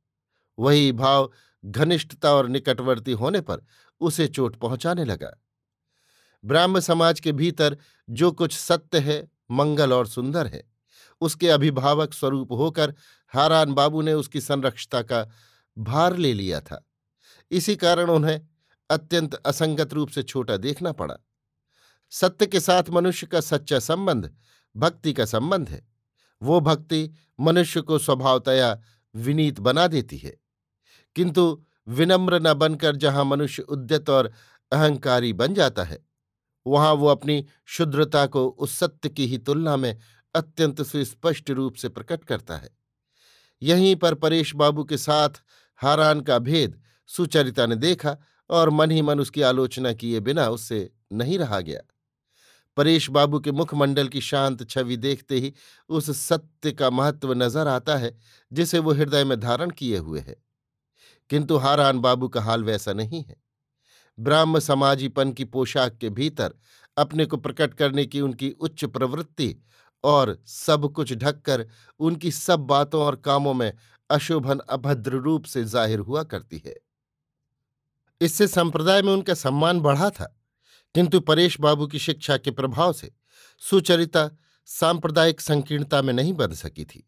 वही 0.58 0.92
भाव 0.92 1.32
घनिष्ठता 1.64 2.34
और 2.34 2.48
निकटवर्ती 2.50 3.12
होने 3.12 3.42
पर 3.42 3.62
उसे 4.00 4.28
चोट 4.28 4.56
पहुँचाने 4.56 5.06
लगा। 5.06 5.44
ब्राह्म 6.46 6.80
समाज 6.80 7.20
के 7.20 7.32
भीतर 7.32 7.78
जो 8.10 8.32
कुछ 8.32 8.58
सत्य 8.58 9.00
है, 9.00 9.32
मंगल 9.52 9.94
और 9.94 10.08
सुंदर 10.08 10.48
है, 10.48 10.64
उसके 11.22 11.50
अभिभावक 11.50 12.14
स्वरूप 12.14 12.52
होकर 12.52 12.96
हारान 13.28 13.74
बाबू 13.74 14.02
ने 14.02 14.14
उसकी 14.14 14.42
संरक्षता 14.42 15.02
का 15.02 15.30
भार 15.78 16.18
ले 16.18 16.34
लिया 16.34 16.62
था। 16.62 16.90
इसी 17.52 17.76
कारण 17.76 18.10
उन्हें 18.10 18.42
अत्यंत 18.90 19.34
असंगत 19.34 19.94
रूप 19.94 20.10
से 20.10 20.24
छोटा 20.24 20.58
देखना 20.58 20.92
पड़ा। 20.92 21.16
सत्य 22.10 22.48
के 22.48 22.60
साथ 22.60 22.84
मनुष्य 22.90 23.28
का 23.28 23.42
सच्चा 23.42 23.80
संबंध, 23.80 24.36
भक्ति 24.78 25.14
का 25.14 25.26
संबंध 25.26 25.70
है। 25.70 25.88
वो 26.42 26.60
भक्ति 26.60 27.14
मनुष्य 27.40 27.82
को 27.82 27.98
स्वभावतया 27.98 28.82
विनीत 29.16 29.60
बना 29.60 29.88
देती 29.88 30.18
है। 30.18 30.38
किंतु 31.16 31.66
विनम्र 31.88 32.40
न 32.42 32.54
बनकर 32.54 32.96
जहाँ 32.96 33.26
मनुष्य 33.26 33.64
उद्यत 33.64 34.10
और 34.10 34.32
अहंकारी 34.72 35.34
बन 35.34 35.54
जाता 35.54 35.84
है, 35.84 36.00
वहाँ 36.66 36.94
वो 36.94 37.08
अपनी 37.08 37.46
शुद्रता 37.68 38.26
को 38.26 38.48
उस 38.48 38.78
सत्य 38.80 39.10
की 39.10 39.28
ही 39.28 39.38
तुलना 39.38 39.76
में 39.78 39.96
अत्यंत 40.36 40.82
सुस्पष्ट 40.82 41.50
रूप 41.50 41.76
से 41.76 41.90
प्रकट 41.90 42.24
करता 42.24 42.58
है। 42.58 42.70
यहीं 43.62 43.96
पर 43.96 44.14
परेश 44.16 44.56
बाबू 44.56 44.84
के 44.84 44.98
साथ 44.98 45.42
हारान 45.80 46.22
का 46.22 46.38
भेद 46.40 46.80
सुचरिता 47.10 47.66
ने 47.66 47.76
देखा 47.76 48.18
और 48.50 48.70
मन 48.70 48.92
ही 48.92 49.02
मन 49.02 49.20
उसकी 49.20 49.42
आलोचना 49.42 49.94
किए 49.94 50.20
बिना 50.20 50.48
उससे 50.50 50.90
नहीं 51.14 51.38
रहा 51.40 51.60
गया। 51.60 51.80
परेश 52.78 53.10
बाबू 53.10 53.40
के 53.40 53.52
मुखमंडल 53.52 54.08
की 54.08 54.22
शांत 54.22 54.68
छवि 54.70 54.98
देखते 54.98 55.36
ही 55.36 55.54
उस 55.90 56.10
सत्य 56.20 56.72
का 56.72 56.90
महत्व 56.90 57.34
नज़र 57.34 57.68
आता 57.68 57.96
है, 57.96 58.18
जिसे 58.52 58.80
वो 58.80 58.94
हृदय 58.94 59.24
में 59.24 59.40
धारण 59.40 59.70
किए 59.70 59.98
हुए 59.98 60.20
है। 60.20 60.36
किंतु 61.30 61.58
हारान 61.58 62.00
बाबू 62.00 62.28
का 62.28 62.42
हाल 62.42 62.64
वैसा 62.64 62.94
नहीं 62.94 63.24
है। 63.24 63.36
ब्राह्म 64.18 64.60
समाजीपन 64.60 65.32
की 65.32 65.46
पोशाक 65.46 65.98
के 65.98 66.10
भीतर 66.12 66.54
अपने 66.98 67.26
को 67.26 67.38
प्रकट 67.38 67.74
करने 67.74 68.06
की 68.06 68.22
उनकी 68.22 68.50
उच्च 68.52 68.86
प्रवृत्ति 68.88 69.56
और 70.04 70.38
सब 70.48 70.92
कुछ 70.96 71.14
ढककर 71.14 71.66
उनकी 72.00 72.32
सब 72.32 72.60
बातों 72.68 73.02
और 73.02 73.16
कामों 73.16 73.54
में 73.54 73.72
अशोभन 74.10 74.60
अभद्र 74.70 75.18
रूप 75.18 75.46
से 75.46 75.64
ज़ाहिर 75.66 76.00
हुआ 76.00 76.24
करती 76.26 76.62
है। 76.66 76.76
इससे 78.22 78.48
संप्रदाय 78.48 79.02
में 79.02 79.12
उनका 79.14 79.34
सम्मान 79.34 79.80
बढ़ा 79.80 80.10
था, 80.10 80.26
किंतु 80.96 81.20
परेश 81.20 81.60
बाबू 81.60 81.88
की 81.88 82.00
शिक्षा 82.00 82.38
के 82.38 82.52
प्रभाव 82.52 82.94
से 82.94 83.12
सुचरिता 83.62 84.30
सांप्रदायिक 84.70 85.42
संकीर्णता 85.42 86.02
में 86.02 86.14
नहीं 86.14 86.34
बन 86.34 86.54
सकी 86.54 86.86
थी। 86.86 87.08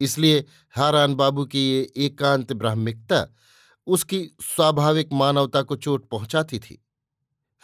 इसलिए 0.00 0.44
हारान 0.76 1.14
बाबू 1.14 1.44
की 1.44 1.70
ये 1.70 1.92
एकांत 1.96 2.52
ब्राह्मिकता 2.52 3.26
उसकी 3.86 4.36
स्वाभाविक 4.40 5.08
मानवता 5.12 5.62
को 5.62 5.76
चोट 5.76 6.08
पहुंचाती 6.08 6.58
थी। 6.58 6.84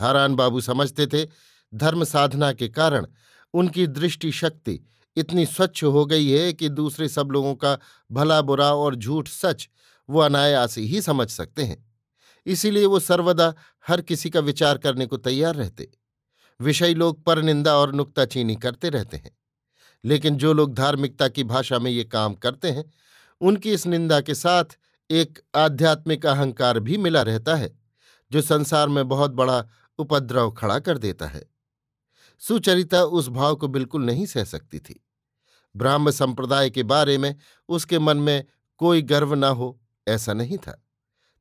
हारान 0.01 0.35
बाबू 0.35 0.61
समझते 0.61 1.07
थे, 1.07 1.29
धर्म 1.75 2.05
साधना 2.05 2.53
के 2.53 2.69
कारण 2.69 3.07
उनकी 3.55 3.87
दृष्टि 3.87 4.33
शक्ति 4.33 4.81
इतनी 5.17 5.47
स्वच्छ 5.47 5.85
हो 5.85 6.07
गई 6.07 6.31
है 6.31 6.53
कि 6.53 6.69
दूसरे 6.69 7.09
सब 7.09 7.29
लोगों 7.31 7.55
का 7.55 7.79
भला 8.13 8.43
बुरा 8.43 8.73
और 8.75 8.95
झूठ 8.95 9.29
सच 9.29 9.69
वो 10.11 10.21
अनायास 10.21 10.79
ही 10.79 11.03
समझ 11.03 11.29
सकते 11.31 11.63
हैं। 11.63 11.93
इसीलिए 12.47 12.87
वो 12.87 13.01
सर्वदा 13.01 13.55
हर 13.89 14.01
किसी 14.01 14.31
का 14.31 14.41
विचार 14.41 14.79
करने 14.79 15.07
को 15.07 15.17
तैयार 15.17 15.55
रहते। 15.55 15.91
विषयी 16.61 16.95
लोग 16.95 17.25
पर 17.25 17.43
निंदा 17.43 17.77
और 17.77 17.93
नुक्ताचीनी 17.93 18.57
करते 18.57 18.89
रहते 18.89 19.17
हैं। 19.17 19.39
लेकिन 20.05 20.37
जो 20.37 20.53
लोग 20.53 20.75
धार्मिकता 20.75 21.29
की 21.29 21.45
भाषा 21.45 21.79
में 21.79 21.91
ये 21.91 22.05
काम 22.05 22.35
करते 22.35 22.71
हैं, 22.71 22.93
उनकी 23.41 23.73
इस 23.73 23.87
निंदा 23.87 24.21
के 24.21 24.35
साथ 24.35 24.65
एक 25.11 25.39
आध्यात्मिक 25.55 26.27
अहंकार 26.27 26.79
भी 26.79 26.97
मिला 26.97 27.23
रहता 27.23 27.55
है, 27.55 27.79
जो 28.33 28.43
संसार 28.43 28.89
में 28.89 29.09
बहुत 29.09 29.31
बड़ा 29.31 29.67
उपद्रव 29.99 30.51
खड़ा 30.51 30.79
कर 30.79 30.99
देता 30.99 31.27
है। 31.27 31.51
सुचरिता 32.39 33.05
उस 33.05 33.29
भाव 33.29 33.57
को 33.57 33.69
बिल्कुल 33.69 34.05
नहीं 34.05 34.27
सह 34.27 34.45
सकती 34.45 34.79
थी। 34.79 35.07
ब्राह्म 35.77 36.11
संप्रदाय 36.11 36.71
के 36.71 36.83
बारे 36.83 37.19
में 37.19 37.37
उसके 37.69 37.99
मन 37.99 38.17
में 38.17 38.45
कोई 38.77 39.03
गर्व 39.03 39.35
न 39.35 39.45
हो, 39.45 39.81
ऐसा 40.09 40.33
नहीं 40.33 40.59
था। 40.59 40.85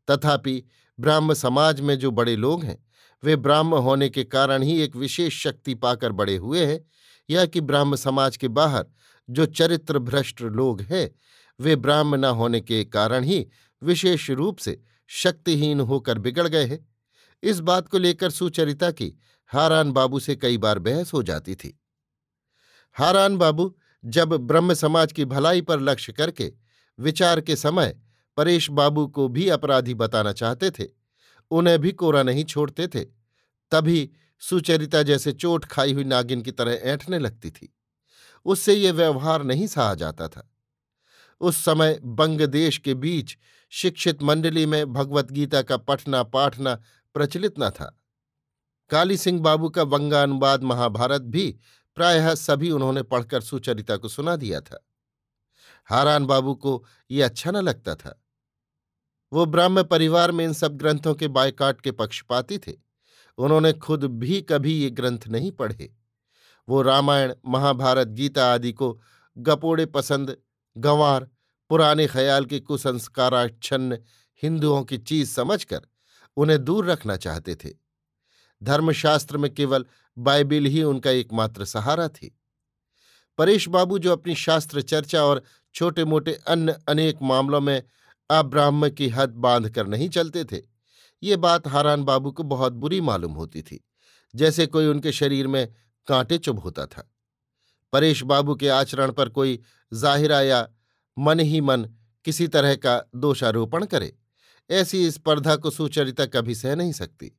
तथापि 0.09 0.63
ब्राह्म 0.99 1.33
समाज 1.33 1.81
में 1.81 1.99
जो 1.99 2.11
बड़े 2.11 2.35
लोग 2.35 2.63
हैं, 2.63 2.85
वे 3.23 3.35
ब्राह्म 3.35 3.75
होने 3.75 4.09
के 4.09 4.23
कारण 4.23 4.63
ही 4.63 4.81
एक 4.81 4.95
विशेष 4.95 5.43
शक्ति 5.43 5.75
पाकर 5.75 6.11
बड़े 6.11 6.35
हुए 6.37 6.65
हैं 6.65 6.85
या 7.29 7.45
कि 7.45 7.61
ब्राह्म 7.61 7.95
समाज 7.95 8.37
के 8.37 8.47
बाहर 8.47 8.85
जो 9.29 9.45
चरित्र 9.45 9.99
भ्रष्ट 9.99 10.41
लोग 10.41 10.81
हैं, 10.81 11.09
वे 11.59 11.75
ब्राह्म 11.75 12.15
न 12.15 12.25
होने 12.25 12.61
के 12.61 12.83
कारण 12.85 13.23
ही 13.23 13.45
विशेष 13.81 14.29
रूप 14.29 14.57
से 14.57 14.79
शक्तिहीन 15.07 15.79
होकर 15.79 16.17
बिगड़ 16.17 16.47
गए 16.47 16.65
हैं। 16.65 16.87
इस 17.43 17.59
बात 17.59 17.87
को 17.87 17.97
लेकर 17.97 18.29
सुचरिता 18.29 18.91
की 18.91 19.13
हारान 19.49 19.91
बाबू 19.91 20.19
से 20.19 20.35
कई 20.35 20.57
बार 20.57 20.79
बहस 20.79 21.13
हो 21.13 21.23
जाती 21.23 21.55
थी। 21.55 21.79
हारान 22.95 23.37
बाबू 23.37 23.75
जब 24.05 24.33
ब्रह्म 24.37 24.73
समाज 24.73 25.11
की 25.11 25.25
भलाई 25.25 25.61
पर 25.61 25.79
लक्ष्य 25.79 26.13
करके 26.13 26.51
विचार 26.99 27.41
के 27.41 27.55
समय 27.55 27.95
परेश 28.37 28.69
बाबू 28.69 29.05
को 29.07 29.27
भी 29.27 29.47
अपराधी 29.49 29.93
बताना 29.93 30.31
चाहते 30.33 30.69
थे, 30.71 30.85
उन्हें 31.51 31.79
भी 31.79 31.91
कोरा 31.91 32.23
नहीं 32.23 32.43
छोड़ते 32.43 32.87
थे, 32.87 33.03
तभी 33.71 34.09
सुचरिता 34.41 35.03
जैसे 35.03 35.31
चोट 35.31 35.65
खाई 35.65 35.93
हुई 35.93 36.03
नागिन 36.03 36.41
की 36.41 36.51
तरह 36.51 36.71
ऐंठने 36.71 37.19
लगती 37.19 37.51
थी। 37.51 37.75
उससे 38.45 38.73
ये 38.73 38.91
व्यवहार 38.91 39.43
नहीं 39.43 39.67
सहा 39.67 39.95
जाता 39.95 40.27
था। 40.27 40.53
उस 41.41 41.57
समय 41.57 41.99
बंग 42.03 42.41
देश 42.41 42.77
के 42.77 42.93
बीच 42.93 43.37
शिक्षित 43.69 44.23
मंडली 44.23 44.65
में 44.65 44.93
भगवत 44.93 45.31
गीता 45.31 45.61
का 45.61 45.77
पठना 45.77 46.23
पाठना 46.23 46.75
प्रचलित 47.13 47.53
न 47.59 47.69
था। 47.69 47.99
काली 48.89 49.17
सिंह 49.17 49.41
बाबू 49.41 49.69
का 49.69 49.83
वंगानुवाद 49.83 50.63
महाभारत 50.63 51.21
भी 51.21 51.59
प्रायः 51.95 52.35
सभी 52.35 52.71
उन्होंने 52.71 53.03
पढ़कर 53.03 53.41
सुचरिता 53.41 53.97
को 53.97 54.07
सुना 54.07 54.35
दिया 54.35 54.61
था। 54.61 54.87
हारान 55.85 56.25
बाबू 56.25 56.55
को 56.55 56.85
ये 57.11 57.21
अच्छा 57.21 57.51
न 57.51 57.55
लगता 57.55 57.95
था। 57.95 58.23
वो 59.33 59.45
ब्राह्म 59.45 59.83
परिवार 59.83 60.31
में 60.31 60.45
इन 60.45 60.53
सब 60.53 60.77
ग्रंथों 60.77 61.15
के 61.15 61.27
बायकाट 61.27 61.81
के 61.81 61.91
पक्षपाती 61.91 62.57
थे। 62.57 62.90
उन्होंने 63.37 63.73
खुद 63.73 64.03
भी 64.03 64.41
कभी 64.41 64.73
ये 64.73 64.89
ग्रंथ 64.89 65.19
नहीं 65.27 65.51
पढ़े। 65.51 65.93
वो 66.69 66.81
रामायण, 66.81 67.33
महाभारत, 67.47 68.07
गीता 68.07 68.53
आदि 68.53 68.73
को 68.73 69.01
गपोड़े 69.37 69.85
पसंद, 69.85 70.37
गंवार, 70.77 71.29
पुराने 71.69 72.07
ख्याल 72.07 72.45
के 72.45 72.59
कुसंस्काराच्छन्न 72.59 73.97
हिंदुओं 74.43 74.83
की 74.83 74.97
चीज़ 74.97 75.31
समझकर 75.31 75.81
उन्हें 76.37 76.63
दूर 76.63 76.85
रखना 76.85 77.15
चाहते 77.15 77.55
थे। 77.55 77.69
धर्मशास्त्र 78.63 79.37
में 79.37 79.53
केवल 79.53 79.85
बाइबिल 80.17 80.65
ही 80.65 80.83
उनका 80.83 81.11
एकमात्र 81.11 81.65
सहारा 81.65 82.07
थी। 82.07 82.39
परेश 83.37 83.67
बाबू 83.67 83.99
जो 83.99 84.11
अपनी 84.11 84.35
शास्त्र 84.35 84.81
चर्चा 84.81 85.23
और 85.23 85.43
छोटे 85.73 86.05
मोटे 86.05 86.33
अन्य 86.33 86.79
अनेक 86.87 87.17
मामलों 87.21 87.61
में 87.61 87.83
अब्राह्म 88.29 88.89
की 88.89 89.09
हद 89.09 89.29
बाँध 89.29 89.69
कर 89.69 89.87
नहीं 89.87 90.09
चलते 90.09 90.43
थे 90.43 90.70
ये 91.23 91.35
बात 91.37 91.67
हारान 91.67 92.03
बाबू 92.03 92.31
को 92.31 92.43
बहुत 92.43 92.73
बुरी 92.73 93.01
मालूम 93.01 93.33
होती 93.33 93.61
थी, 93.61 93.83
जैसे 94.33 94.65
कोई 94.67 94.85
उनके 94.85 95.11
शरीर 95.11 95.47
में 95.47 95.67
कांटे 96.07 96.37
चुभ 96.37 96.59
होता 96.59 96.85
था। 96.85 97.07
परेश 97.93 98.23
बाबू 98.23 98.55
के 98.55 98.69
आचरण 98.69 99.11
पर 99.11 99.29
कोई 99.29 99.59
जाहिरा 99.91 100.41
या 100.41 100.67
मन 101.17 101.39
ही 101.39 101.61
मन 101.61 101.89
किसी 102.25 102.47
तरह 102.47 102.75
का 102.75 103.01
दोषारोपण 103.15 103.85
करे, 103.85 104.13
ऐसी 104.69 105.09
स्पर्धा 105.11 105.55
को 105.55 105.69
सुचरिता 105.69 106.25
कभी 106.25 106.55
सह 106.55 106.75
नहीं 106.75 106.91
सकती। 106.91 107.31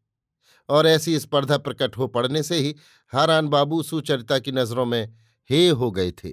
और 0.68 0.86
ऐसी 0.86 1.18
स्पर्धा 1.18 1.56
प्रकट 1.58 1.96
हो 1.96 2.06
पड़ने 2.06 2.42
से 2.42 2.56
ही 2.56 2.74
हारान 3.12 3.48
बाबू 3.48 3.82
सुचरिता 3.82 4.38
की 4.38 4.52
नज़रों 4.52 4.84
में 4.86 5.14
हे 5.50 5.68
हो 5.68 5.90
गए 5.90 6.10
थे। 6.14 6.32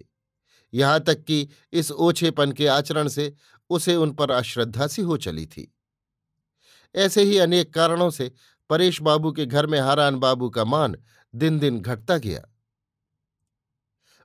यहाँ 0.73 0.99
तक 0.99 1.23
कि 1.23 1.47
इस 1.73 1.91
ओछेपन 1.91 2.51
के 2.51 2.67
आचरण 2.67 3.07
से 3.07 3.33
उसे 3.69 3.95
उन 3.95 4.11
पर 4.11 4.31
अश्रद्धा 4.31 4.87
सी 4.87 5.01
हो 5.01 5.17
चली 5.17 5.45
थी। 5.45 5.73
ऐसे 6.95 7.23
ही 7.23 7.37
अनेक 7.37 7.73
कारणों 7.73 8.09
से 8.09 8.31
परेश 8.69 9.01
बाबू 9.01 9.31
के 9.31 9.45
घर 9.45 9.67
में 9.67 9.79
हारान 9.79 10.15
बाबू 10.15 10.49
का 10.49 10.65
मान 10.65 10.95
दिन 11.33 11.59
दिन 11.59 11.79
घटता 11.81 12.17
गया। 12.17 12.41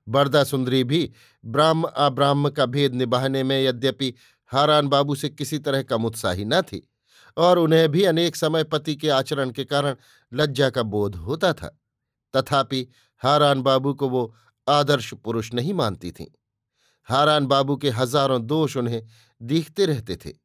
बरदा 0.07 0.45
सुंदरी 0.45 0.85
भी 0.85 1.11
ब्राह्म 1.45 1.85
अब्राह्म 1.85 2.51
का 2.51 2.67
भेद 2.67 2.95
निभाने 2.95 3.43
में 3.43 3.59
यद्यपि 3.65 4.15
हारान 4.53 4.89
बाबू 4.89 5.15
से 5.15 5.29
किसी 5.29 5.59
तरह 5.59 5.83
का 5.83 5.97
उत्साही 5.97 6.45
न 6.45 6.61
थी 6.63 6.89
और 7.37 7.59
उन्हें 7.59 7.89
भी 7.89 8.05
अनेक 8.05 8.37
समय 8.37 8.65
पति 8.65 8.97
के 8.97 9.09
आचरण 9.09 9.51
के 9.51 9.65
कारण 9.65 9.97
लज्जा 10.33 10.71
का 10.71 10.83
बोध 10.83 11.17
होता 11.17 11.53
था। 11.53 11.69
तथापि 12.35 12.87
हारान 13.23 13.63
बाबू 13.63 13.95
को 13.95 14.09
वो 14.09 14.35
आदर्श 14.69 15.13
पुरुष 15.15 15.53
नहीं 15.55 15.75
मानती 15.75 16.11
थीं। 16.13 16.27
हारान 17.09 17.47
बाबू 17.47 17.77
के 17.77 17.91
हज़ारों 17.91 18.47
दोष 18.47 18.77
उन्हें 18.77 19.03
दिखते 19.43 19.87
रहते 19.87 20.17
थे। 20.17 20.44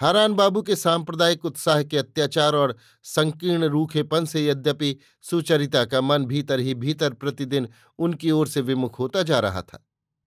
हारान 0.00 0.34
बाबू 0.34 0.60
के 0.62 0.76
सांप्रदायिक 0.76 1.44
उत्साह 1.44 1.82
के 1.82 1.96
अत्याचार 1.98 2.54
और 2.54 2.76
संकीर्ण 3.02 3.64
रूखेपन 3.64 4.24
से 4.24 4.44
यद्यपि 4.46 4.96
सुचरिता 5.22 5.84
का 5.84 6.00
मन 6.00 6.24
भीतर 6.24 6.60
ही 6.60 6.74
भीतर 6.74 7.12
प्रतिदिन 7.12 7.68
उनकी 7.98 8.30
ओर 8.30 8.48
से 8.48 8.60
विमुख 8.60 8.98
होता 8.98 9.22
जा 9.22 9.40
रहा 9.40 9.62
था, 9.62 9.84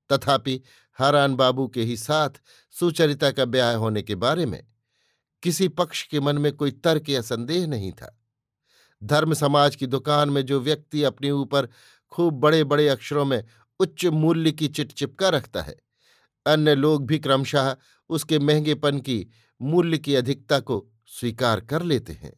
तथापि 0.10 0.62
हारान 1.00 1.36
बाबू 1.36 1.68
के 1.68 1.84
ही 1.84 1.98
साथ 1.98 2.30
सुचरिता 2.76 3.32
का 3.32 3.46
ब्याह 3.46 3.76
होने 3.76 4.02
के 4.02 4.16
बारे 4.16 4.46
में 4.46 4.64
किसी 5.44 5.68
पक्ष 5.68 6.04
के 6.04 6.20
मन 6.20 6.38
में 6.38 6.52
कोई 6.52 6.72
तर्क 6.72 7.10
या 7.10 7.22
संदेह 7.22 7.68
नहीं 7.68 7.92
था। 7.92 8.18
धर्म 9.02 9.34
समाज 9.34 9.76
की 9.76 9.88
दुकान 9.88 10.30
में 10.30 10.42
जो 10.42 10.60
व्यक्ति 10.60 11.04
अपने 11.04 11.32
ऊपर 11.32 11.70
खूब 12.12 12.40
बड़े 12.40 12.64
बड़े 12.64 12.88
अक्षरों 12.90 13.26
में 13.26 13.44
उच्च 13.80 14.06
मूल्य 14.06 14.52
की 14.52 14.68
चिट 14.68 14.92
चिपका 14.92 15.30
रखता 15.30 15.62
है, 15.62 15.76
अन्य 16.46 16.76
लोग 16.76 17.06
भी 17.08 17.20
क्रमशः 17.20 17.76
उसके 18.10 18.40
महंगेपन 18.40 19.00
की 19.00 19.26
मूल्य 19.64 19.98
की 19.98 20.16
अधिकता 20.16 20.60
को 20.60 20.86
स्वीकार 21.08 21.60
कर 21.60 21.84
लेते 21.84 22.14
हैं। 22.14 22.34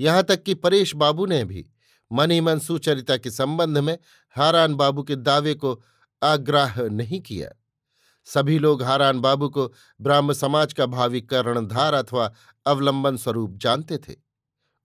यहाँ 0.00 0.22
तक 0.22 0.42
कि 0.42 0.54
परेश 0.54 0.94
बाबू 0.94 1.26
ने 1.26 1.44
भी 1.44 1.66
मन 2.12 2.40
मन 2.40 2.58
सुचरिता 2.58 3.16
के 3.16 3.30
संबंध 3.30 3.78
में 3.78 3.98
हारान 4.36 4.74
बाबू 4.74 5.02
के 5.02 5.16
दावे 5.16 5.54
को 5.54 5.82
आग्राह 6.22 6.82
नहीं 6.82 7.20
किया। 7.20 7.50
सभी 8.24 8.58
लोग 8.58 8.82
हारान 8.82 9.20
बाबू 9.20 9.48
को 9.48 9.72
ब्राह्म 10.00 10.32
समाज 10.32 10.72
का 10.72 10.86
भावी 10.86 11.20
कर्णधार 11.20 11.94
अथवा 11.94 12.32
अवलंबन 12.66 13.16
स्वरूप 13.16 13.56
जानते 13.56 13.98
थे 13.98 14.14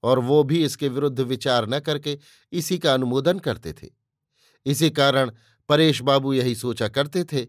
और 0.04 0.20
वो 0.20 0.44
भी 0.44 0.64
इसके 0.66 0.90
विरुद्ध 0.90 1.20
विचार 1.20 1.70
न 1.70 1.80
करके 1.80 2.20
इसी 2.52 2.78
का 2.78 2.94
अनुमोदन 2.94 3.40
करते 3.40 3.74
थे। 3.74 3.88
इसी 4.66 4.90
कारण 4.90 5.32
परेश 5.70 6.02
बाबू 6.02 6.34
यही 6.34 6.56
सोचा 6.56 6.88
करते 6.88 7.24
थे। 7.24 7.48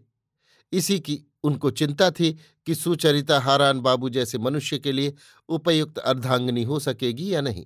इसी 0.71 0.99
की 0.99 1.21
उनको 1.43 1.69
चिंता 1.71 2.09
थी 2.11 2.31
कि 2.67 2.75
सुचरिता 2.75 3.39
हारान 3.39 3.79
बाबू 3.79 4.09
जैसे 4.09 4.37
मनुष्य 4.37 4.77
के 4.77 4.91
लिए 4.91 5.13
उपयुक्त 5.49 5.97
अर्धांगनी 5.97 6.63
हो 6.63 6.79
सकेगी 6.79 7.33
या 7.33 7.41
नहीं। 7.41 7.65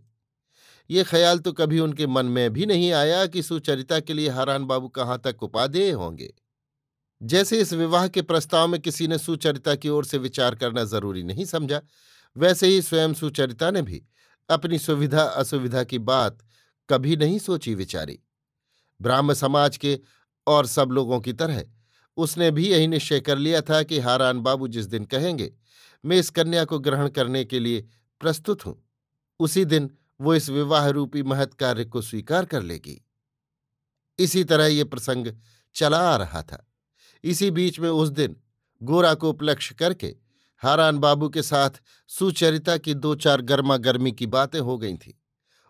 ये 0.89 1.03
ख्याल 1.03 1.39
तो 1.39 1.51
कभी 1.51 1.79
उनके 1.79 2.07
मन 2.07 2.25
में 2.25 2.53
भी 2.53 2.65
नहीं 2.65 2.91
आया 2.91 3.25
कि 3.25 3.43
सुचरिता 3.43 3.99
के 3.99 4.13
लिए 4.13 4.29
हारान 4.29 4.65
बाबू 4.65 4.87
कहाँ 4.87 5.21
तक 5.25 5.43
उपादेय 5.43 5.91
होंगे। 5.91 6.33
जैसे 7.21 7.59
इस 7.59 7.73
विवाह 7.73 8.07
के 8.07 8.21
प्रस्ताव 8.21 8.67
में 8.67 8.79
किसी 8.81 9.07
ने 9.07 9.17
सुचरिता 9.17 9.75
की 9.75 9.89
ओर 9.89 10.05
से 10.05 10.17
विचार 10.17 10.55
करना 10.55 10.83
ज़रूरी 10.83 11.23
नहीं 11.23 11.45
समझा, 11.45 11.81
वैसे 12.35 12.67
ही 12.67 12.81
स्वयं 12.81 13.13
सुचरिता 13.13 13.71
ने 13.71 13.81
भी 13.81 14.01
अपनी 14.49 14.79
सुविधा 14.79 15.23
असुविधा 15.23 15.83
की 15.83 15.99
बात 15.99 16.37
कभी 16.89 17.15
नहीं 17.15 17.39
सोची 17.39 17.73
विचारी। 17.75 18.19
ब्राह्म 19.01 19.33
समाज 19.33 19.77
के 19.77 19.99
और 20.47 20.65
सब 20.65 20.89
लोगों 20.91 21.19
की 21.19 21.33
तरह 21.33 21.63
उसने 22.17 22.51
भी 22.51 22.67
यही 22.67 22.87
निश्चय 22.87 23.19
कर 23.19 23.37
लिया 23.37 23.61
था 23.61 23.83
कि 23.83 23.99
हारान 23.99 24.39
बाबू 24.39 24.67
जिस 24.67 24.85
दिन 24.85 25.05
कहेंगे, 25.05 25.53
मैं 26.05 26.17
इस 26.17 26.29
कन्या 26.29 26.65
को 26.65 26.79
ग्रहण 26.79 27.07
करने 27.07 27.43
के 27.45 27.59
लिए 27.59 27.87
प्रस्तुत 28.19 28.65
हूँ। 28.65 28.89
उसी 29.39 29.65
दिन 29.65 29.89
वो 30.21 30.35
इस 30.35 30.49
विवाह 30.49 30.87
रूपी 30.89 31.23
महत् 31.23 31.53
कार्य 31.53 31.85
को 31.85 32.01
स्वीकार 32.01 32.45
कर 32.45 32.61
लेगी। 32.61 33.05
इसी 34.19 34.43
तरह 34.43 34.65
ये 34.65 34.83
प्रसंग 34.83 35.27
चला 35.75 35.99
आ 36.13 36.15
रहा 36.17 36.41
था। 36.41 36.71
इसी 37.23 37.51
बीच 37.51 37.79
में 37.79 37.89
उस 37.89 38.09
दिन 38.09 38.35
गोरा 38.83 39.13
को 39.13 39.29
उपलक्ष्य 39.29 39.75
करके 39.75 40.15
हारान 40.57 40.97
बाबू 40.97 41.29
के 41.29 41.41
साथ 41.41 41.69
सुचरिता 42.07 42.77
की 42.77 42.93
दो 42.93 43.15
चार 43.15 43.41
गर्मा 43.41 43.77
गर्मी 43.77 44.11
की 44.11 44.25
बातें 44.25 44.59
हो 44.59 44.77
गई 44.77 44.93
थीं। 44.93 45.13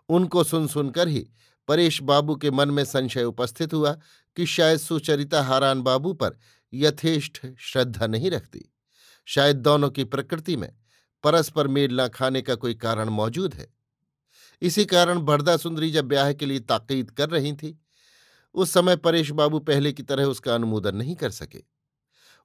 उनको 0.08 0.44
सुन 0.44 0.66
सुनकर 0.68 1.08
ही 1.08 1.28
परेश 1.68 2.00
बाबू 2.02 2.36
के 2.36 2.50
मन 2.50 2.70
में 2.70 2.84
संशय 2.84 3.24
उपस्थित 3.24 3.74
हुआ 3.74 3.92
कि 4.36 4.46
शायद 4.46 4.78
सुचरिता 4.78 5.42
हारान 5.42 5.82
बाबू 5.82 6.12
पर 6.12 6.38
यथेष्ट 6.72 7.40
श्रद्धा 7.60 8.06
नहीं 8.06 8.30
रखती। 8.30 8.64
शायद 9.28 9.56
दोनों 9.56 9.90
की 9.90 10.04
प्रकृति 10.04 10.56
में 10.56 10.72
परस्पर 11.24 11.68
मेल 11.68 12.00
न 12.00 12.08
खाने 12.08 12.42
का 12.42 12.54
कोई 12.54 12.74
कारण 12.74 13.08
मौजूद 13.08 13.54
है। 13.54 13.66
इसी 14.62 14.84
कारण 14.84 15.18
बरदा 15.18 15.56
सुंदरी 15.56 15.90
जब 15.90 16.08
ब्याह 16.08 16.32
के 16.32 16.46
लिए 16.46 16.60
ताकीद 16.60 17.10
कर 17.10 17.30
रही 17.30 17.52
थी, 17.52 17.78
उस 18.54 18.70
समय 18.70 18.96
परेश 18.96 19.30
बाबू 19.30 19.58
पहले 19.58 19.92
की 19.92 20.02
तरह 20.02 20.24
उसका 20.24 20.54
अनुमोदन 20.54 20.96
नहीं 20.96 21.14
कर 21.14 21.30
सके। 21.30 21.62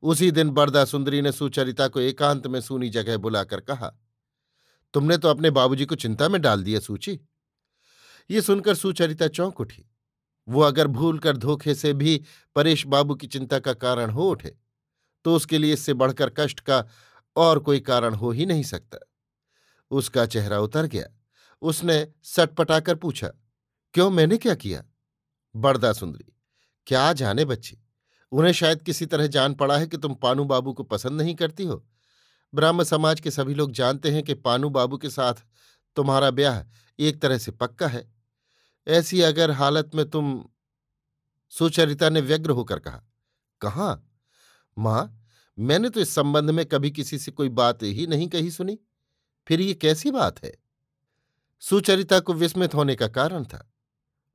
उसी 0.03 0.31
दिन 0.31 0.49
बरदा 0.49 0.85
सुंदरी 0.85 1.21
ने 1.21 1.31
सुचरिता 1.31 1.87
को 1.87 1.99
एकांत 1.99 2.47
में 2.47 2.61
सूनी 2.61 2.89
जगह 2.89 3.17
बुलाकर 3.17 3.59
कहा, 3.59 3.91
तुमने 4.93 5.17
तो 5.17 5.27
अपने 5.27 5.49
बाबूजी 5.49 5.85
को 5.85 5.95
चिंता 5.95 6.29
में 6.29 6.41
डाल 6.41 6.63
दिया, 6.63 6.79
सूची। 6.79 7.19
ये 8.29 8.41
सुनकर 8.41 8.75
सुचरिता 8.75 9.27
चौंक 9.29 9.59
उठी। 9.59 9.85
वो 10.47 10.61
अगर 10.61 10.87
भूल 10.89 11.19
कर 11.19 11.37
धोखे 11.37 11.75
से 11.75 11.93
भी 11.93 12.21
परेश 12.55 12.85
बाबू 12.87 13.15
की 13.15 13.27
चिंता 13.27 13.59
का 13.59 13.73
कारण 13.75 14.09
हो 14.09 14.29
उठे 14.31 14.55
तो 15.25 15.35
उसके 15.35 15.57
लिए 15.57 15.73
इससे 15.73 15.93
बढ़कर 15.93 16.29
कष्ट 16.29 16.59
का 16.59 16.83
और 17.35 17.59
कोई 17.59 17.79
कारण 17.81 18.13
हो 18.13 18.31
ही 18.31 18.45
नहीं 18.45 18.63
सकता। 18.63 18.97
उसका 19.91 20.25
चेहरा 20.25 20.59
उतर 20.59 20.85
गया। 20.85 21.05
उसने 21.61 21.95
सटपटाकर 22.25 22.95
पूछा, 22.95 23.27
क्यों, 23.95 24.09
मैंने 24.09 24.37
क्या 24.37 24.55
किया? 24.55 24.83
बड़दा 25.55 25.91
सुंदरी, 25.93 26.25
क्या 26.87 27.11
जाने 27.13 27.45
बच्ची, 27.45 27.77
उन्हें 28.31 28.51
शायद 28.53 28.81
किसी 28.81 29.05
तरह 29.05 29.27
जान 29.27 29.53
पड़ा 29.53 29.77
है 29.77 29.87
कि 29.87 29.97
तुम 29.97 30.13
पानू 30.13 30.45
बाबू 30.45 30.73
को 30.73 30.83
पसंद 30.85 31.21
नहीं 31.21 31.35
करती 31.35 31.65
हो। 31.65 31.83
ब्राह्म 32.53 32.83
समाज 32.83 33.19
के 33.19 33.31
सभी 33.31 33.53
लोग 33.53 33.71
जानते 33.71 34.11
हैं 34.11 34.23
कि 34.23 34.33
पानू 34.35 34.69
बाबू 34.69 34.97
के 34.97 35.09
साथ 35.09 35.43
तुम्हारा 35.97 36.31
ब्याह 36.31 36.59
एक 36.99 37.21
तरह 37.21 37.37
से 37.37 37.51
पक्का 37.51 37.87
है। 37.87 38.11
ऐसी 38.87 39.21
अगर 39.21 39.51
हालत 39.51 39.91
में 39.95 40.09
तुम 40.09 40.45
सुचरिता 41.51 42.09
ने 42.09 42.21
व्यग्र 42.21 42.49
होकर 42.49 42.79
कहा, 42.79 43.03
कहाँ? 43.61 44.09
माँ, 44.77 45.19
मैंने 45.57 45.89
तो 45.89 45.99
इस 45.99 46.15
संबंध 46.15 46.49
में 46.49 46.65
कभी 46.65 46.91
किसी 46.91 47.19
से 47.19 47.31
कोई 47.31 47.49
बात 47.49 47.83
ही 47.83 48.07
नहीं 48.07 48.27
कही 48.27 48.51
सुनी। 48.51 48.77
फिर 49.47 49.61
ये 49.61 49.73
कैसी 49.73 50.11
बात 50.11 50.43
है? 50.43 50.53
सुचरिता 51.61 52.19
को 52.19 52.33
विस्मित 52.33 52.73
होने 52.75 52.95
का 52.95 53.07
कारण 53.07 53.43
था। 53.43 53.69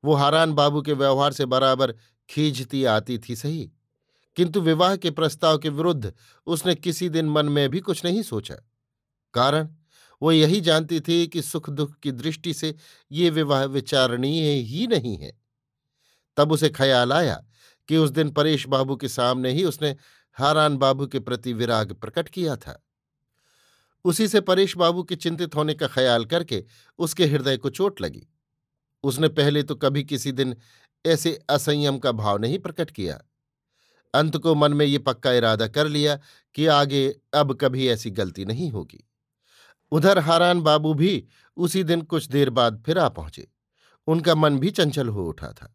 वो 0.05 0.15
हारान 0.15 0.53
बाबू 0.53 0.83
के 0.83 0.93
व्यवहार 0.93 1.33
से 1.33 1.47
बराबर 1.47 1.95
खींचती 2.29 2.85
आती 2.85 3.19
थी 3.19 3.37
सही, 3.37 3.71
किंतु 4.37 4.61
विवाह 4.61 4.97
के 4.97 5.11
प्रस्ताव 5.11 5.59
के 5.59 5.69
विरुद्ध 5.69 6.13
उसने 6.47 6.75
किसी 6.75 7.09
दिन 7.09 7.29
मन 7.29 7.47
में 7.47 7.69
भी 7.69 7.81
कुछ 7.81 8.05
नहीं 8.05 8.23
सोचा। 8.23 8.55
कारण? 9.35 9.75
वो 10.23 10.33
यही 10.33 10.61
जानती 10.61 11.01
थी 11.01 11.27
कि 11.27 11.43
सुख 11.43 11.71
दुख 11.71 11.99
की 11.99 12.13
दृष्टि 12.13 12.55
से 12.55 12.75
ये 13.13 13.31
विवाह 13.31 13.65
विचारणीय 13.65 14.51
ही 14.51 14.87
नहीं 14.87 15.17
है। 15.17 15.41
तब 16.37 16.53
उसे 16.53 16.69
ख्याल 16.69 17.13
आया 17.13 17.45
कि 17.89 17.97
उस 17.97 18.11
दिन 18.11 18.31
परेश 18.31 18.67
बाबू 18.67 18.97
के 18.97 19.09
सामने 19.09 19.53
ही 19.53 19.65
उसने 19.65 19.97
हारान 20.33 20.77
बाबू 20.77 21.07
के 21.07 21.21
प्रति 21.21 21.53
विराग 21.53 21.93
प्रकट 21.93 22.29
किया 22.29 22.57
था। 22.57 22.85
उसी 24.05 24.29
से 24.29 24.41
परेश 24.41 24.77
बाबू 24.77 25.03
के 25.03 25.17
चिंतित 25.17 25.55
होने 25.55 25.75
का 25.75 25.87
ख्याल 25.87 26.25
करके 26.25 26.65
उसके 26.99 27.27
हृदय 27.27 27.57
को 27.57 27.71
चोट 27.71 28.01
लगी। 28.01 28.29
उसने 29.03 29.29
पहले 29.29 29.63
तो 29.63 29.75
कभी 29.75 30.05
किसी 30.05 30.33
दिन 30.33 30.57
ऐसे 31.07 31.39
असंयम 31.51 31.99
का 31.99 32.13
भाव 32.13 32.39
नहीं 32.39 32.59
प्रकट 32.59 32.91
किया। 32.91 33.21
अंत 34.15 34.37
को 34.37 34.55
मन 34.55 34.73
में 34.73 34.87
ये 34.87 34.99
पक्का 34.99 35.33
इरादा 35.33 35.69
कर 35.69 35.89
लिया 35.89 36.21
कि 36.55 36.67
आगे 36.67 37.21
अब 37.35 37.59
कभी 37.61 37.89
ऐसी 37.89 38.11
गलती 38.11 38.45
नहीं 38.45 38.71
होगी। 38.71 39.08
उधर 39.93 40.19
हारान 40.19 40.61
बाबू 40.61 40.95
भी 40.95 41.29
उसी 41.57 41.85
दिन 41.85 42.03
कुछ 42.03 42.29
देर 42.29 42.51
बाद 42.51 42.83
फिर 42.87 42.99
आ 42.99 43.09
पहुँचे। 43.09 43.49
उनका 44.07 44.35
मन 44.35 44.59
भी 44.59 44.71
चंचल 44.71 45.09
हो 45.09 45.29
उठा 45.29 45.49
था। 45.49 45.75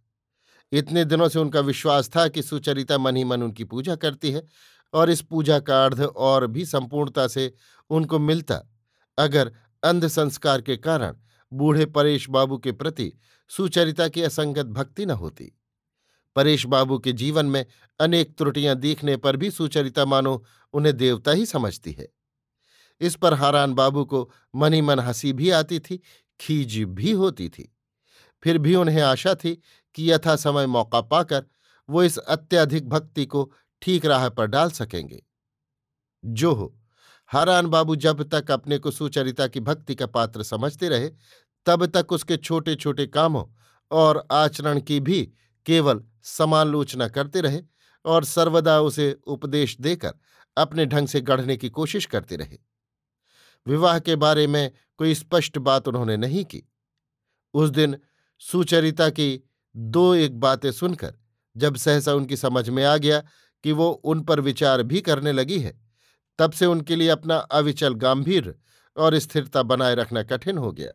इतने 0.71 1.05
दिनों 1.05 1.27
से 1.29 1.39
उनका 1.39 1.59
विश्वास 1.59 2.09
था 2.09 2.27
कि 2.27 2.43
सुचरिता 2.43 2.97
मन 2.97 3.15
ही 3.15 3.23
मन 3.23 3.43
उनकी 3.43 3.63
पूजा 3.63 3.95
करती 3.95 4.31
है 4.31 4.43
और 4.93 5.09
इस 5.09 5.21
पूजा 5.21 5.59
का 5.59 5.85
अर्ध 5.85 6.01
और 6.01 6.47
भी 6.47 6.65
संपूर्णता 6.65 7.27
से 7.27 7.53
उनको 7.89 8.19
मिलता, 8.19 8.61
अगर 9.17 9.51
अंध 9.83 10.07
संस्कार 10.07 10.61
के 10.61 10.77
कारण 10.77 11.15
बूढ़े 11.53 11.85
परेश 11.85 12.29
बाबू 12.29 12.57
के 12.57 12.71
प्रति 12.71 13.11
सुचरिता 13.47 14.07
की 14.07 14.21
असंगत 14.21 14.65
भक्ति 14.65 15.05
न 15.05 15.11
होती। 15.11 15.51
परेश 16.35 16.65
बाबू 16.65 16.99
के 16.99 17.13
जीवन 17.13 17.45
में 17.45 17.65
अनेक 17.99 18.37
त्रुटियाँ 18.37 18.75
देखने 18.75 19.17
पर 19.17 19.37
भी 19.37 19.51
सुचरिता 19.51 20.05
मानो 20.05 20.43
उन्हें 20.73 20.97
देवता 20.97 21.31
ही 21.31 21.45
समझती 21.45 21.91
है। 21.91 22.07
इस 23.01 23.15
पर 23.15 23.33
हारान 23.33 23.73
बाबू 23.73 24.05
को 24.05 24.31
मनी 24.55 24.81
मन 24.81 24.99
हँसी 24.99 25.33
भी 25.33 25.49
आती 25.49 25.79
थी 25.79 26.01
खीज 26.39 26.77
भी 26.83 27.11
होती 27.11 27.49
थी। 27.49 27.75
फिर 28.43 28.57
भी 28.57 28.75
उन्हें 28.75 29.01
आशा 29.01 29.35
थी 29.35 29.61
कि 29.95 30.11
यथा 30.11 30.35
समय 30.35 30.67
मौका 30.67 31.01
पाकर 31.01 31.45
वो 31.89 32.03
इस 32.03 32.17
अत्यधिक 32.17 32.89
भक्ति 32.89 33.25
को 33.25 33.51
ठीक 33.81 34.05
राह 34.05 34.29
पर 34.29 34.47
डाल 34.47 34.71
सकेंगे। 34.71 35.23
जो 36.25 36.53
हो, 36.53 36.75
हारान 37.27 37.67
बाबू 37.67 37.95
जब 37.95 38.23
तक 38.23 38.51
अपने 38.51 38.77
को 38.77 38.91
सुचरिता 38.91 39.47
की 39.47 39.59
भक्ति 39.59 39.95
का 39.95 40.07
पात्र 40.07 40.43
समझते 40.43 40.89
रहे, 40.89 41.09
तब 41.65 41.85
तक 41.85 42.11
उसके 42.11 42.37
छोटे 42.37 42.75
छोटे 42.75 43.07
कामों 43.07 43.45
और 43.91 44.27
आचरण 44.31 44.79
की 44.79 44.99
भी 44.99 45.33
केवल 45.65 46.03
समालोचना 46.23 47.07
करते 47.07 47.41
रहे 47.41 47.61
और 48.05 48.23
सर्वदा 48.25 48.81
उसे 48.81 49.17
उपदेश 49.27 49.77
देकर 49.81 50.13
अपने 50.57 50.85
ढंग 50.85 51.07
से 51.07 51.21
गढ़ने 51.21 51.57
की 51.57 51.69
कोशिश 51.69 52.05
करते 52.05 52.35
रहे। 52.35 52.72
विवाह 53.67 53.99
के 53.99 54.15
बारे 54.15 54.47
में 54.47 54.71
कोई 54.97 55.15
स्पष्ट 55.15 55.57
बात 55.57 55.87
उन्होंने 55.87 56.17
नहीं 56.17 56.45
की। 56.45 56.69
उस 57.53 57.69
दिन 57.69 57.97
सुचरिता 58.39 59.09
की 59.09 59.49
दो 59.75 60.15
एक 60.15 60.39
बातें 60.39 60.71
सुनकर, 60.71 61.13
जब 61.57 61.75
सहसा 61.75 62.13
उनकी 62.13 62.37
समझ 62.37 62.69
में 62.69 62.83
आ 62.83 62.97
गया 62.97 63.23
कि 63.63 63.71
वो 63.71 63.89
उन 63.89 64.21
पर 64.21 64.39
विचार 64.39 64.83
भी 64.83 65.01
करने 65.01 65.31
लगी 65.31 65.59
है, 65.59 65.81
तब 66.39 66.51
से 66.51 66.65
उनके 66.65 66.95
लिए 66.95 67.09
अपना 67.09 67.35
अविचल 67.35 67.93
गंभीर 67.93 68.55
और 68.97 69.19
स्थिरता 69.19 69.63
बनाए 69.63 69.95
रखना 69.95 70.23
कठिन 70.23 70.57
हो 70.57 70.71
गया। 70.71 70.91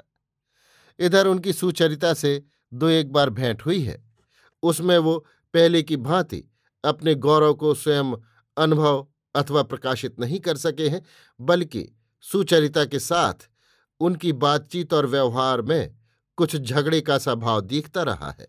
इधर 0.99 1.27
उनकी 1.27 1.53
सुचरिता 1.53 2.15
से 2.15 2.45
दो 2.75 2.89
एक 2.89 3.13
बार 3.13 3.31
भेंट 3.31 3.67
हुई 3.67 3.83
है। 3.83 4.05
उसमें 4.63 4.99
वो 4.99 5.27
पहले 5.55 5.83
की 5.83 5.97
भांति 5.97 6.45
अपने 6.85 7.15
गौरव 7.15 7.55
को 7.55 7.75
स्वयं 7.75 8.13
अनुभव 8.57 9.09
अथवा 9.35 9.63
प्रकाशित 9.63 10.21
नहीं 10.21 10.41
कर 10.41 10.57
सके 10.57 10.89
हैं, 10.89 11.03
बल्कि 11.41 11.98
सुचरिता 12.21 12.85
के 12.85 12.99
साथ 12.99 13.35
उनकी 14.01 14.33
बातचीत 14.33 14.95
और 14.95 15.07
व्यवहार 15.07 15.63
में 15.63 15.97
कुछ 16.37 16.57
झगड़े 16.57 17.01
का 17.01 17.19
सा 17.19 17.35
भाव 17.35 17.61
दिखता 17.61 18.03
रहा 18.03 18.31
है। 18.31 18.49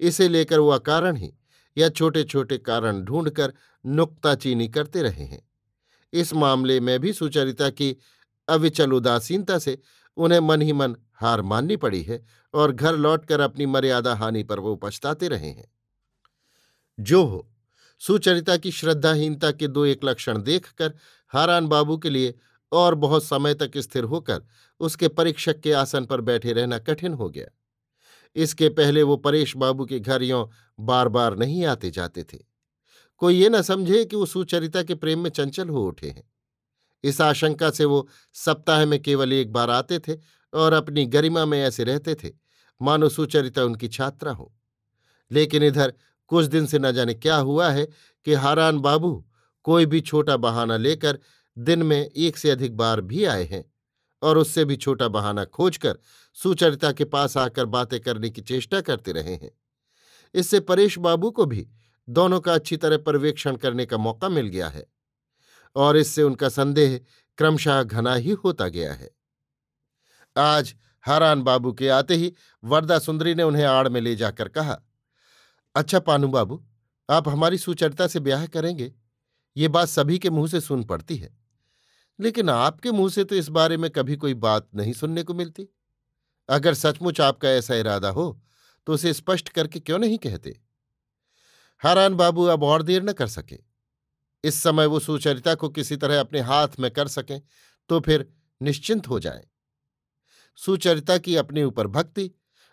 इसे 0.00 0.28
लेकर 0.28 0.58
वो 0.58 0.70
अकारण 0.70 1.16
ही 1.16 1.34
या 1.76 1.88
छोटे 1.88 2.24
छोटे 2.24 2.58
कारण 2.58 3.00
ढूंढकर 3.00 3.52
नुक्ताचीनी 3.86 4.68
करते 4.68 5.02
रहे 5.02 5.24
हैं। 5.24 5.48
इस 6.12 6.34
मामले 6.34 6.80
में 6.80 7.00
भी 7.00 7.12
सुचरिता 7.12 7.70
की 7.70 7.96
अविचल 8.48 8.92
उदासीनता 8.92 9.58
से 9.58 9.78
उन्हें 10.16 10.40
मन 10.40 10.62
ही 10.62 10.72
मन 10.72 10.96
हार 11.14 11.42
माननी 11.42 11.76
पड़ी 11.76 12.02
है 12.02 12.26
और 12.54 12.72
घर 12.72 12.96
लौटकर 12.96 13.40
अपनी 13.40 13.66
मर्यादा 13.66 14.14
हानि 14.14 14.42
पर 14.42 14.60
वो 14.60 14.76
पछताते 14.76 15.28
रहे 15.28 15.50
हैं। 15.50 15.72
जो 17.00 17.24
हो, 17.24 17.52
सुचरिता 17.98 18.56
की 18.56 18.70
श्रद्धाहीनता 18.70 19.50
के 19.50 19.68
दो 19.68 19.84
एक 19.84 20.00
लक्षण 20.04 20.42
देखकर 20.42 20.94
हारान 21.28 21.66
बाबू 21.66 21.98
के 21.98 22.10
लिए 22.10 22.34
और 22.72 22.94
बहुत 22.94 23.24
समय 23.24 23.54
तक 23.54 23.78
स्थिर 23.78 24.04
होकर 24.04 24.42
उसके 24.80 25.08
परीक्षक 25.08 25.60
के 25.60 25.72
आसन 25.72 26.04
पर 26.04 26.20
बैठे 26.20 26.52
रहना 26.52 26.78
कठिन 26.78 27.14
हो 27.14 27.28
गया। 27.30 27.46
इसके 28.36 28.68
पहले 28.68 29.02
वो 29.02 29.16
परेश 29.16 29.56
बाबू 29.56 29.84
के 29.84 30.00
घर 30.00 30.22
यों 30.22 30.46
बार 30.80 31.08
बार 31.08 31.36
नहीं 31.36 31.64
आते 31.64 31.90
जाते 31.90 32.22
थे। 32.22 32.38
कोई 33.16 33.34
ये 33.34 33.48
न 33.48 33.62
समझे 33.62 34.04
कि 34.04 34.16
वो 34.16 34.26
सुचरिता 34.26 34.82
के 34.82 34.94
प्रेम 34.94 35.18
में 35.18 35.30
चंचल 35.30 35.68
हो 35.68 35.86
उठे 35.86 36.08
हैं। 36.08 36.30
इस 37.04 37.20
आशंका 37.20 37.70
से 37.70 37.84
वो 37.84 38.08
सप्ताह 38.34 38.84
में 38.84 39.02
केवल 39.02 39.32
एक 39.32 39.52
बार 39.52 39.70
आते 39.70 39.98
थे 39.98 40.16
और 40.52 40.72
अपनी 40.72 41.06
गरिमा 41.06 41.44
में 41.44 41.62
ऐसे 41.62 41.84
रहते 41.84 42.14
थे, 42.14 42.30
मानो 42.82 43.08
सुचरिता 43.08 43.64
उनकी 43.64 43.88
छात्रा 43.88 44.32
हो। 44.32 44.52
लेकिन 45.30 45.62
इधर 45.62 45.92
कुछ 46.26 46.46
दिन 46.46 46.66
से 46.66 46.78
न 46.78 46.92
जाने 46.92 47.14
क्या 47.14 47.36
हुआ 47.36 47.70
है 47.70 47.88
कि 48.24 48.34
हारान 48.34 48.78
बाबू 48.78 49.26
कोई 49.62 49.86
भी 49.86 50.00
छोटा 50.00 50.36
बहाना 50.36 50.76
लेकर 50.76 51.18
दिन 51.60 51.82
में 51.82 52.00
एक 52.00 52.36
से 52.36 52.50
अधिक 52.50 52.76
बार 52.76 53.00
भी 53.00 53.24
आए 53.24 53.44
हैं 53.44 53.64
और 54.22 54.38
उससे 54.38 54.64
भी 54.64 54.76
छोटा 54.76 55.08
बहाना 55.08 55.44
खोजकर 55.44 55.98
सुचरिता 56.36 56.92
के 56.92 57.04
पास 57.04 57.36
आकर 57.36 57.64
बातें 57.64 57.98
करने 58.00 58.30
की 58.30 58.40
चेष्टा 58.40 58.80
करते 58.80 59.12
रहे 59.12 59.34
हैं। 59.34 59.50
इससे 60.34 60.60
परेश 60.60 60.98
बाबू 60.98 61.30
को 61.30 61.44
भी 61.44 61.66
दोनों 62.08 62.40
का 62.40 62.54
अच्छी 62.54 62.76
तरह 62.76 62.98
पर्यवेक्षण 62.98 63.56
करने 63.56 63.86
का 63.86 63.98
मौका 63.98 64.28
मिल 64.28 64.46
गया 64.46 64.68
है 64.68 64.86
और 65.76 65.96
इससे 65.96 66.22
उनका 66.22 66.48
संदेह 66.48 67.00
क्रमशः 67.38 67.82
घना 67.82 68.14
ही 68.14 68.30
होता 68.30 68.68
गया 68.68 68.92
है। 68.92 69.10
आज 70.36 70.74
हारान 71.04 71.42
बाबू 71.42 71.72
के 71.72 71.88
आते 71.88 72.14
ही 72.14 72.32
वरदा 72.64 72.98
सुंदरी 72.98 73.34
ने 73.34 73.42
उन्हें 73.42 73.64
आड़ 73.64 73.88
में 73.88 74.00
ले 74.00 74.14
जाकर 74.16 74.48
कहा 74.48 74.80
अच्छा 75.74 75.98
पानू 75.98 76.28
बाबू, 76.28 76.62
आप 77.10 77.28
हमारी 77.28 77.58
सुचरिता 77.58 78.06
से 78.06 78.20
ब्याह 78.20 78.46
करेंगे। 78.46 78.92
ये 79.56 79.68
बात 79.68 79.88
सभी 79.88 80.18
के 80.18 80.30
मुँह 80.30 80.48
से 80.48 80.60
सुन 80.60 80.84
पड़ती 80.84 81.16
है। 81.16 81.39
लेकिन 82.20 82.50
आपके 82.50 82.90
मुँह 82.92 83.10
से 83.10 83.24
तो 83.24 83.34
इस 83.34 83.48
बारे 83.48 83.76
में 83.76 83.90
कभी 83.90 84.16
कोई 84.16 84.34
बात 84.36 84.68
नहीं 84.74 84.92
सुनने 84.92 85.22
को 85.22 85.34
मिलती। 85.34 85.68
अगर 86.48 86.74
सचमुच 86.74 87.20
आपका 87.20 87.50
ऐसा 87.50 87.74
इरादा 87.74 88.08
हो 88.08 88.40
तो 88.86 88.92
उसे 88.92 89.12
स्पष्ट 89.12 89.48
करके 89.48 89.80
क्यों 89.80 89.98
नहीं 89.98 90.18
कहते? 90.18 90.60
हारान 91.82 92.14
बाबू 92.14 92.44
अब 92.44 92.62
और 92.62 92.82
देर 92.82 93.02
न 93.02 93.12
कर 93.12 93.26
सके। 93.26 93.58
इस 94.44 94.62
समय 94.62 94.86
वो 94.86 94.98
सुचरिता 95.00 95.54
को 95.54 95.68
किसी 95.68 95.96
तरह 95.96 96.20
अपने 96.20 96.40
हाथ 96.40 96.68
में 96.80 96.90
कर 96.90 97.08
सकें 97.08 97.40
तो 97.90 98.00
फिर 98.00 98.26
निश्चिंत 98.60 99.08
हो 99.08 99.20
जाएँ। 99.20 99.44
सुचरिता 100.58 101.18
की 101.18 101.36
अपने 101.36 101.64
ऊपर 101.64 101.86
भक्ति 101.86 102.30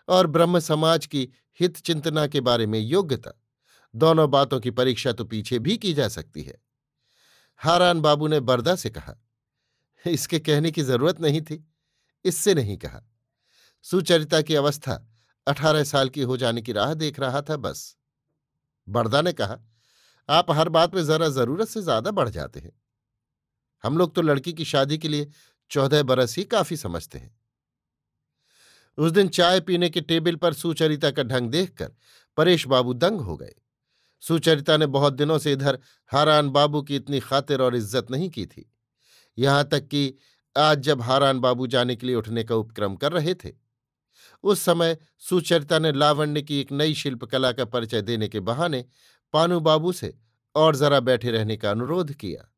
और 0.08 0.26
ब्रह्म 0.26 0.58
समाज 0.58 1.06
की 1.06 1.28
हित 1.60 1.78
चिंतना 1.78 2.26
के 2.26 2.40
बारे 2.40 2.66
में 2.66 2.78
योग्यता, 2.80 3.32
दोनों 3.94 4.30
बातों 4.30 4.60
की 4.60 4.70
परीक्षा 4.70 5.12
तो 5.12 5.24
पीछे 5.24 5.58
भी 5.58 5.76
की 5.76 5.92
जा 5.94 6.08
सकती 6.08 6.42
है। 6.42 6.58
हारान 7.60 8.00
बाबू 8.00 8.28
ने 8.28 8.40
बरदा 8.40 8.74
से 8.76 8.90
कहा 8.90 9.14
इसके 10.06 10.38
कहने 10.38 10.70
की 10.70 10.82
ज़रूरत 10.82 11.20
नहीं 11.20 11.40
थी। 11.42 11.64
इससे 12.24 12.54
नहीं 12.54 12.76
कहा। 12.76 13.02
सुचरिता 13.82 14.42
की 14.42 14.54
अवस्था 14.54 15.06
अठारह 15.46 15.84
साल 15.84 16.08
की 16.08 16.22
हो 16.22 16.36
जाने 16.36 16.62
की 16.62 16.72
राह 16.72 16.94
देख 16.94 17.20
रहा 17.20 17.42
था 17.42 17.56
बस। 17.56 17.96
बड़दा 18.88 19.22
ने 19.22 19.32
कहा, 19.32 19.58
आप 20.28 20.50
हर 20.50 20.68
बात 20.68 20.94
में 20.94 21.04
जरा 21.04 21.28
ज़रूरत 21.28 21.68
से 21.68 21.82
ज़्यादा 21.82 22.10
बढ़ 22.10 22.28
जाते 22.28 22.60
हैं। 22.60 22.72
हम 23.84 23.98
लोग 23.98 24.14
तो 24.14 24.22
लड़की 24.22 24.52
की 24.52 24.64
शादी 24.64 24.98
के 24.98 25.08
लिए 25.08 25.30
चौदह 25.70 26.02
बरस 26.02 26.36
ही 26.36 26.44
काफ़ी 26.44 26.76
समझते 26.76 27.18
हैं। 27.18 27.36
उस 28.98 29.12
दिन 29.12 29.28
चाय 29.28 29.60
पीने 29.60 29.90
के 29.90 30.00
टेबल 30.00 30.36
पर 30.36 30.52
सुचरिता 30.52 31.10
का 31.10 31.22
ढंग 31.22 31.50
देखकर 31.50 31.92
परेश 32.36 32.66
बाबू 32.66 32.94
दंग 32.94 33.20
हो 33.20 33.36
गए। 33.36 33.54
सुचरिता 34.20 34.76
ने 34.76 34.86
बहुत 34.86 35.12
दिनों 35.12 35.38
से 35.38 35.52
इधर 35.52 35.78
हारान 36.06 36.50
बाबू 36.50 36.82
की 36.82 36.96
इतनी 36.96 37.20
खातिर 37.20 37.60
और 37.60 37.76
इज़्ज़त 37.76 38.10
नहीं 38.10 38.30
की 38.30 38.46
थी। 38.46 38.70
यहाँ 39.38 39.64
तक 39.64 39.88
कि 39.88 40.14
आज 40.56 40.78
जब 40.78 41.02
हारान 41.02 41.40
बाबू 41.40 41.66
जाने 41.66 41.96
के 41.96 42.06
लिए 42.06 42.16
उठने 42.16 42.44
का 42.44 42.54
उपक्रम 42.54 42.96
कर 42.96 43.12
रहे 43.12 43.34
थे। 43.34 43.52
उस 44.42 44.60
समय 44.60 44.98
सुचरिता 45.18 45.78
ने 45.78 45.92
लावण्य 45.92 46.42
की 46.42 46.60
एक 46.60 46.72
नई 46.72 46.94
शिल्पकला 46.94 47.52
का 47.52 47.64
परिचय 47.64 48.02
देने 48.02 48.28
के 48.28 48.40
बहाने 48.40 48.84
पानू 49.32 49.60
बाबू 49.60 49.92
से 49.92 50.18
और 50.54 50.76
जरा 50.76 51.00
बैठे 51.00 51.30
रहने 51.30 51.56
का 51.56 51.70
अनुरोध 51.70 52.12
किया। 52.12 52.52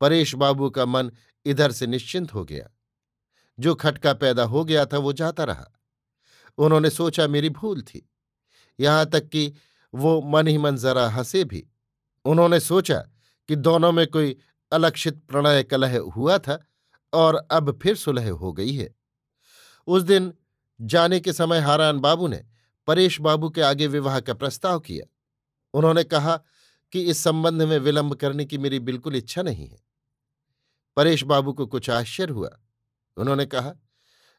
परेश 0.00 0.34
बाबू 0.34 0.70
का 0.70 0.86
मन 0.86 1.10
इधर 1.44 1.72
से 1.72 1.86
निश्चिंत 1.86 2.34
हो 2.34 2.44
गया। 2.44 2.70
जो 3.60 3.74
खटका 3.74 4.14
पैदा 4.14 4.44
हो 4.44 4.64
गया 4.64 4.86
था 4.86 4.98
वो 4.98 5.12
जाता 5.12 5.44
रहा। 5.44 5.80
उन्होंने 6.58 6.90
सोचा 6.90 7.26
मेरी 7.26 7.50
भूल 7.50 7.82
थी। 7.82 8.10
यहाँ 8.80 9.06
तक 9.06 9.28
कि 9.28 9.54
वो 9.94 10.22
मन 10.22 10.46
ही 10.46 10.58
मन 10.58 10.76
जरा 10.76 11.08
हंसे 11.08 11.44
भी। 11.44 11.68
उन्होंने 12.24 12.60
सोचा 12.60 12.98
कि 13.48 13.56
दोनों 13.56 13.92
में 13.92 14.06
कोई 14.06 14.36
अलक्षित 14.72 15.22
प्रणय 15.28 15.62
कलह 15.62 15.98
हुआ 15.98 16.38
था 16.38 16.66
और 17.12 17.34
अब 17.34 17.78
फिर 17.82 17.96
सुलह 17.96 18.30
हो 18.30 18.52
गई 18.52 18.72
है। 18.72 18.94
उस 19.86 20.02
दिन 20.02 20.34
जाने 20.80 21.20
के 21.20 21.32
समय 21.32 21.58
हारान 21.58 21.98
बाबू 21.98 22.28
ने 22.28 22.44
परेश 22.86 23.20
बाबू 23.20 23.50
के 23.50 23.60
आगे 23.60 23.86
विवाह 23.86 24.20
का 24.20 24.34
प्रस्ताव 24.34 24.80
किया। 24.80 25.14
उन्होंने 25.74 26.04
कहा 26.04 26.36
कि 26.92 27.00
इस 27.00 27.18
संबंध 27.18 27.62
में 27.62 27.78
विलंब 27.78 28.14
करने 28.14 28.44
की 28.44 28.58
मेरी 28.58 28.80
बिल्कुल 28.80 29.16
इच्छा 29.16 29.42
नहीं 29.42 29.68
है। 29.68 29.78
परेश 30.96 31.24
बाबू 31.24 31.52
को 31.52 31.66
कुछ 31.66 31.90
आश्चर्य 31.90 32.32
हुआ। 32.32 32.60
उन्होंने 33.16 33.46
कहा, 33.46 33.74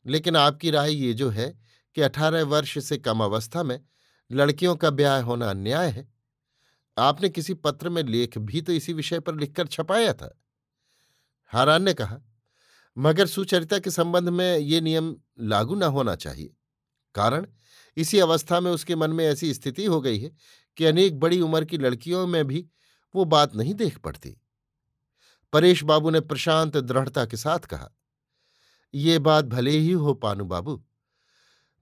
लेकिन 0.06 0.36
आपकी 0.36 0.72
राय 0.72 0.94
ये 0.94 1.14
जो 1.14 1.30
है 1.30 1.60
कि 1.96 2.02
अठारह 2.02 2.44
वर्ष 2.44 2.86
से 2.86 2.98
कम 2.98 3.24
अवस्था 3.24 3.64
में 3.64 3.86
लड़कियों 4.32 4.76
का 4.76 4.90
ब्याह 4.90 5.22
होना 5.22 5.50
अन्याय 5.50 5.90
है। 5.90 6.19
आपने 7.00 7.30
किसी 7.30 7.54
पत्र 7.54 7.90
में 7.90 8.04
लेख 8.04 8.38
भी 8.38 8.62
तो 8.62 8.74
इसी 8.74 8.94
विषय 8.94 9.20
पर 9.20 9.36
लिखकर 9.36 9.68
छपाया 9.68 10.14
था। 10.14 10.36
हारान 11.54 11.84
ने 11.84 11.94
कहा, 11.94 12.20
मगर 12.98 13.28
सुचरिता 13.28 13.80
के 13.80 13.92
संबंध 13.92 14.30
में 14.30 14.58
ये 14.58 14.82
नियम 14.82 15.16
लागू 15.40 15.76
न 15.76 15.84
होना 15.84 16.16
चाहिए। 16.16 16.54
कारण, 17.16 17.46
इसी 17.98 18.20
अवस्था 18.20 18.60
में 18.60 18.72
उसके 18.72 18.96
मन 18.96 19.12
में 19.12 19.26
ऐसी 19.26 19.54
स्थिति 19.54 19.86
हो 19.86 20.02
गई 20.02 20.20
है 20.20 20.32
कि 20.78 20.86
अनेक 20.86 21.20
बड़ी 21.20 21.40
उम्र 21.42 21.66
की 21.66 21.78
लड़कियों 21.78 22.26
में 22.28 22.46
भी 22.48 22.66
वो 23.16 23.26
बात 23.26 23.56
नहीं 23.56 23.74
देख 23.74 23.98
पड़ती। 23.98 24.36
परेश 25.54 25.84
बाबू 25.84 26.10
ने 26.10 26.20
प्रशांत 26.20 26.78
दृढ़ता 26.78 27.26
के 27.26 27.38
साथ 27.38 27.60
कहा, 27.60 27.90
ये 28.94 29.20
बात 29.20 29.46
भले 29.46 29.72
ही 29.72 29.92
हो 29.92 30.14
पानू 30.14 30.46
बाबू, 30.46 30.84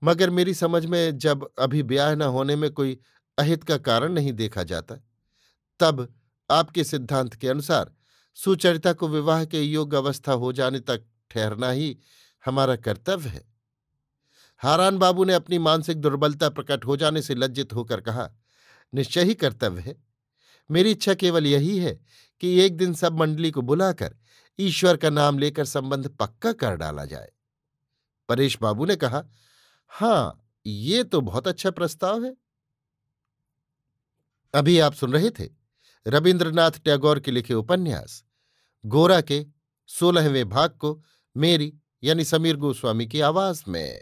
मगर 0.02 0.30
मेरी 0.30 0.54
समझ 0.54 0.86
में 0.86 1.18
जब 1.18 1.48
अभी 1.60 1.84
ब्याह 1.84 2.14
न 2.16 2.22
होने 2.22 2.56
में 2.56 2.72
कोई 2.72 2.98
अहित 3.38 3.64
का 3.64 3.78
कारण 3.78 4.14
नहीं 4.14 4.34
देखा 4.34 4.64
जाता। 4.64 4.96
तब 5.80 6.14
आपके 6.50 6.84
सिद्धांत 6.84 7.34
के 7.34 7.48
अनुसार 7.48 7.92
सुचरिता 8.38 8.94
को 8.94 9.08
विवाह 9.08 9.46
के 9.46 9.62
योग्य 9.62 9.98
अवस्था 9.98 10.32
हो 10.32 10.54
जाने 10.54 10.80
तक 10.80 11.06
ठहरना 11.32 11.70
ही 11.72 11.98
हमारा 12.46 12.76
कर्तव्य 12.76 13.30
है। 13.30 13.46
हारान 14.62 14.98
बाबू 14.98 15.24
ने 15.24 15.34
अपनी 15.34 15.58
मानसिक 15.58 15.98
दुर्बलता 15.98 16.50
प्रकट 16.50 16.86
हो 16.86 16.98
जाने 16.98 17.22
से 17.22 17.36
लज्जित 17.36 17.74
होकर 17.74 18.02
कहा, 18.02 18.30
निश्चय 18.94 19.24
ही 19.24 19.34
कर्तव्य 19.34 19.82
है। 19.82 19.96
मेरी 20.70 20.92
इच्छा 20.92 21.14
केवल 21.14 21.48
यही 21.48 21.78
है 21.78 22.00
कि 22.42 22.60
एक 22.60 22.78
दिन 22.78 22.94
सब 22.94 23.20
मंडली 23.20 23.52
को 23.52 23.62
बुलाकर 23.62 24.16
ईश्वर 24.60 24.98
का 24.98 25.10
नाम 25.10 25.40
लेकर 25.40 25.66
संबंध 25.66 26.08
पक्का 26.10 26.52
कर 26.54 26.76
डाला 26.76 27.06
जाए। 27.06 27.32
परेश 28.30 28.58
बाबू 28.62 28.86
ने 28.86 28.96
कहा, 28.96 29.24
हाँ, 29.88 30.50
ये 30.66 31.04
तो 31.04 31.22
बहुत 31.22 31.48
अच्छा 31.48 31.72
प्रस्ताव 31.72 32.26
है। 32.26 32.36
अभी 34.54 34.80
आप 34.80 34.94
सुन 34.94 35.14
रहे 35.14 35.30
थे 35.30 35.50
रविन्द्रनाथ 36.08 36.72
टैगोर 36.72 37.20
के 37.20 37.32
लिखे 37.32 37.54
उपन्यास, 37.54 38.24
गोरा 38.86 39.22
के 39.22 39.46
सोलहवें 39.88 40.50
भाग 40.50 40.70
को 40.70 41.04
मेरी 41.38 41.74
यानी 42.04 42.24
समीर 42.24 42.56
गोस्वामी 42.56 43.08
की 43.08 43.22
आवाज़ 43.22 43.64
में। 43.68 44.02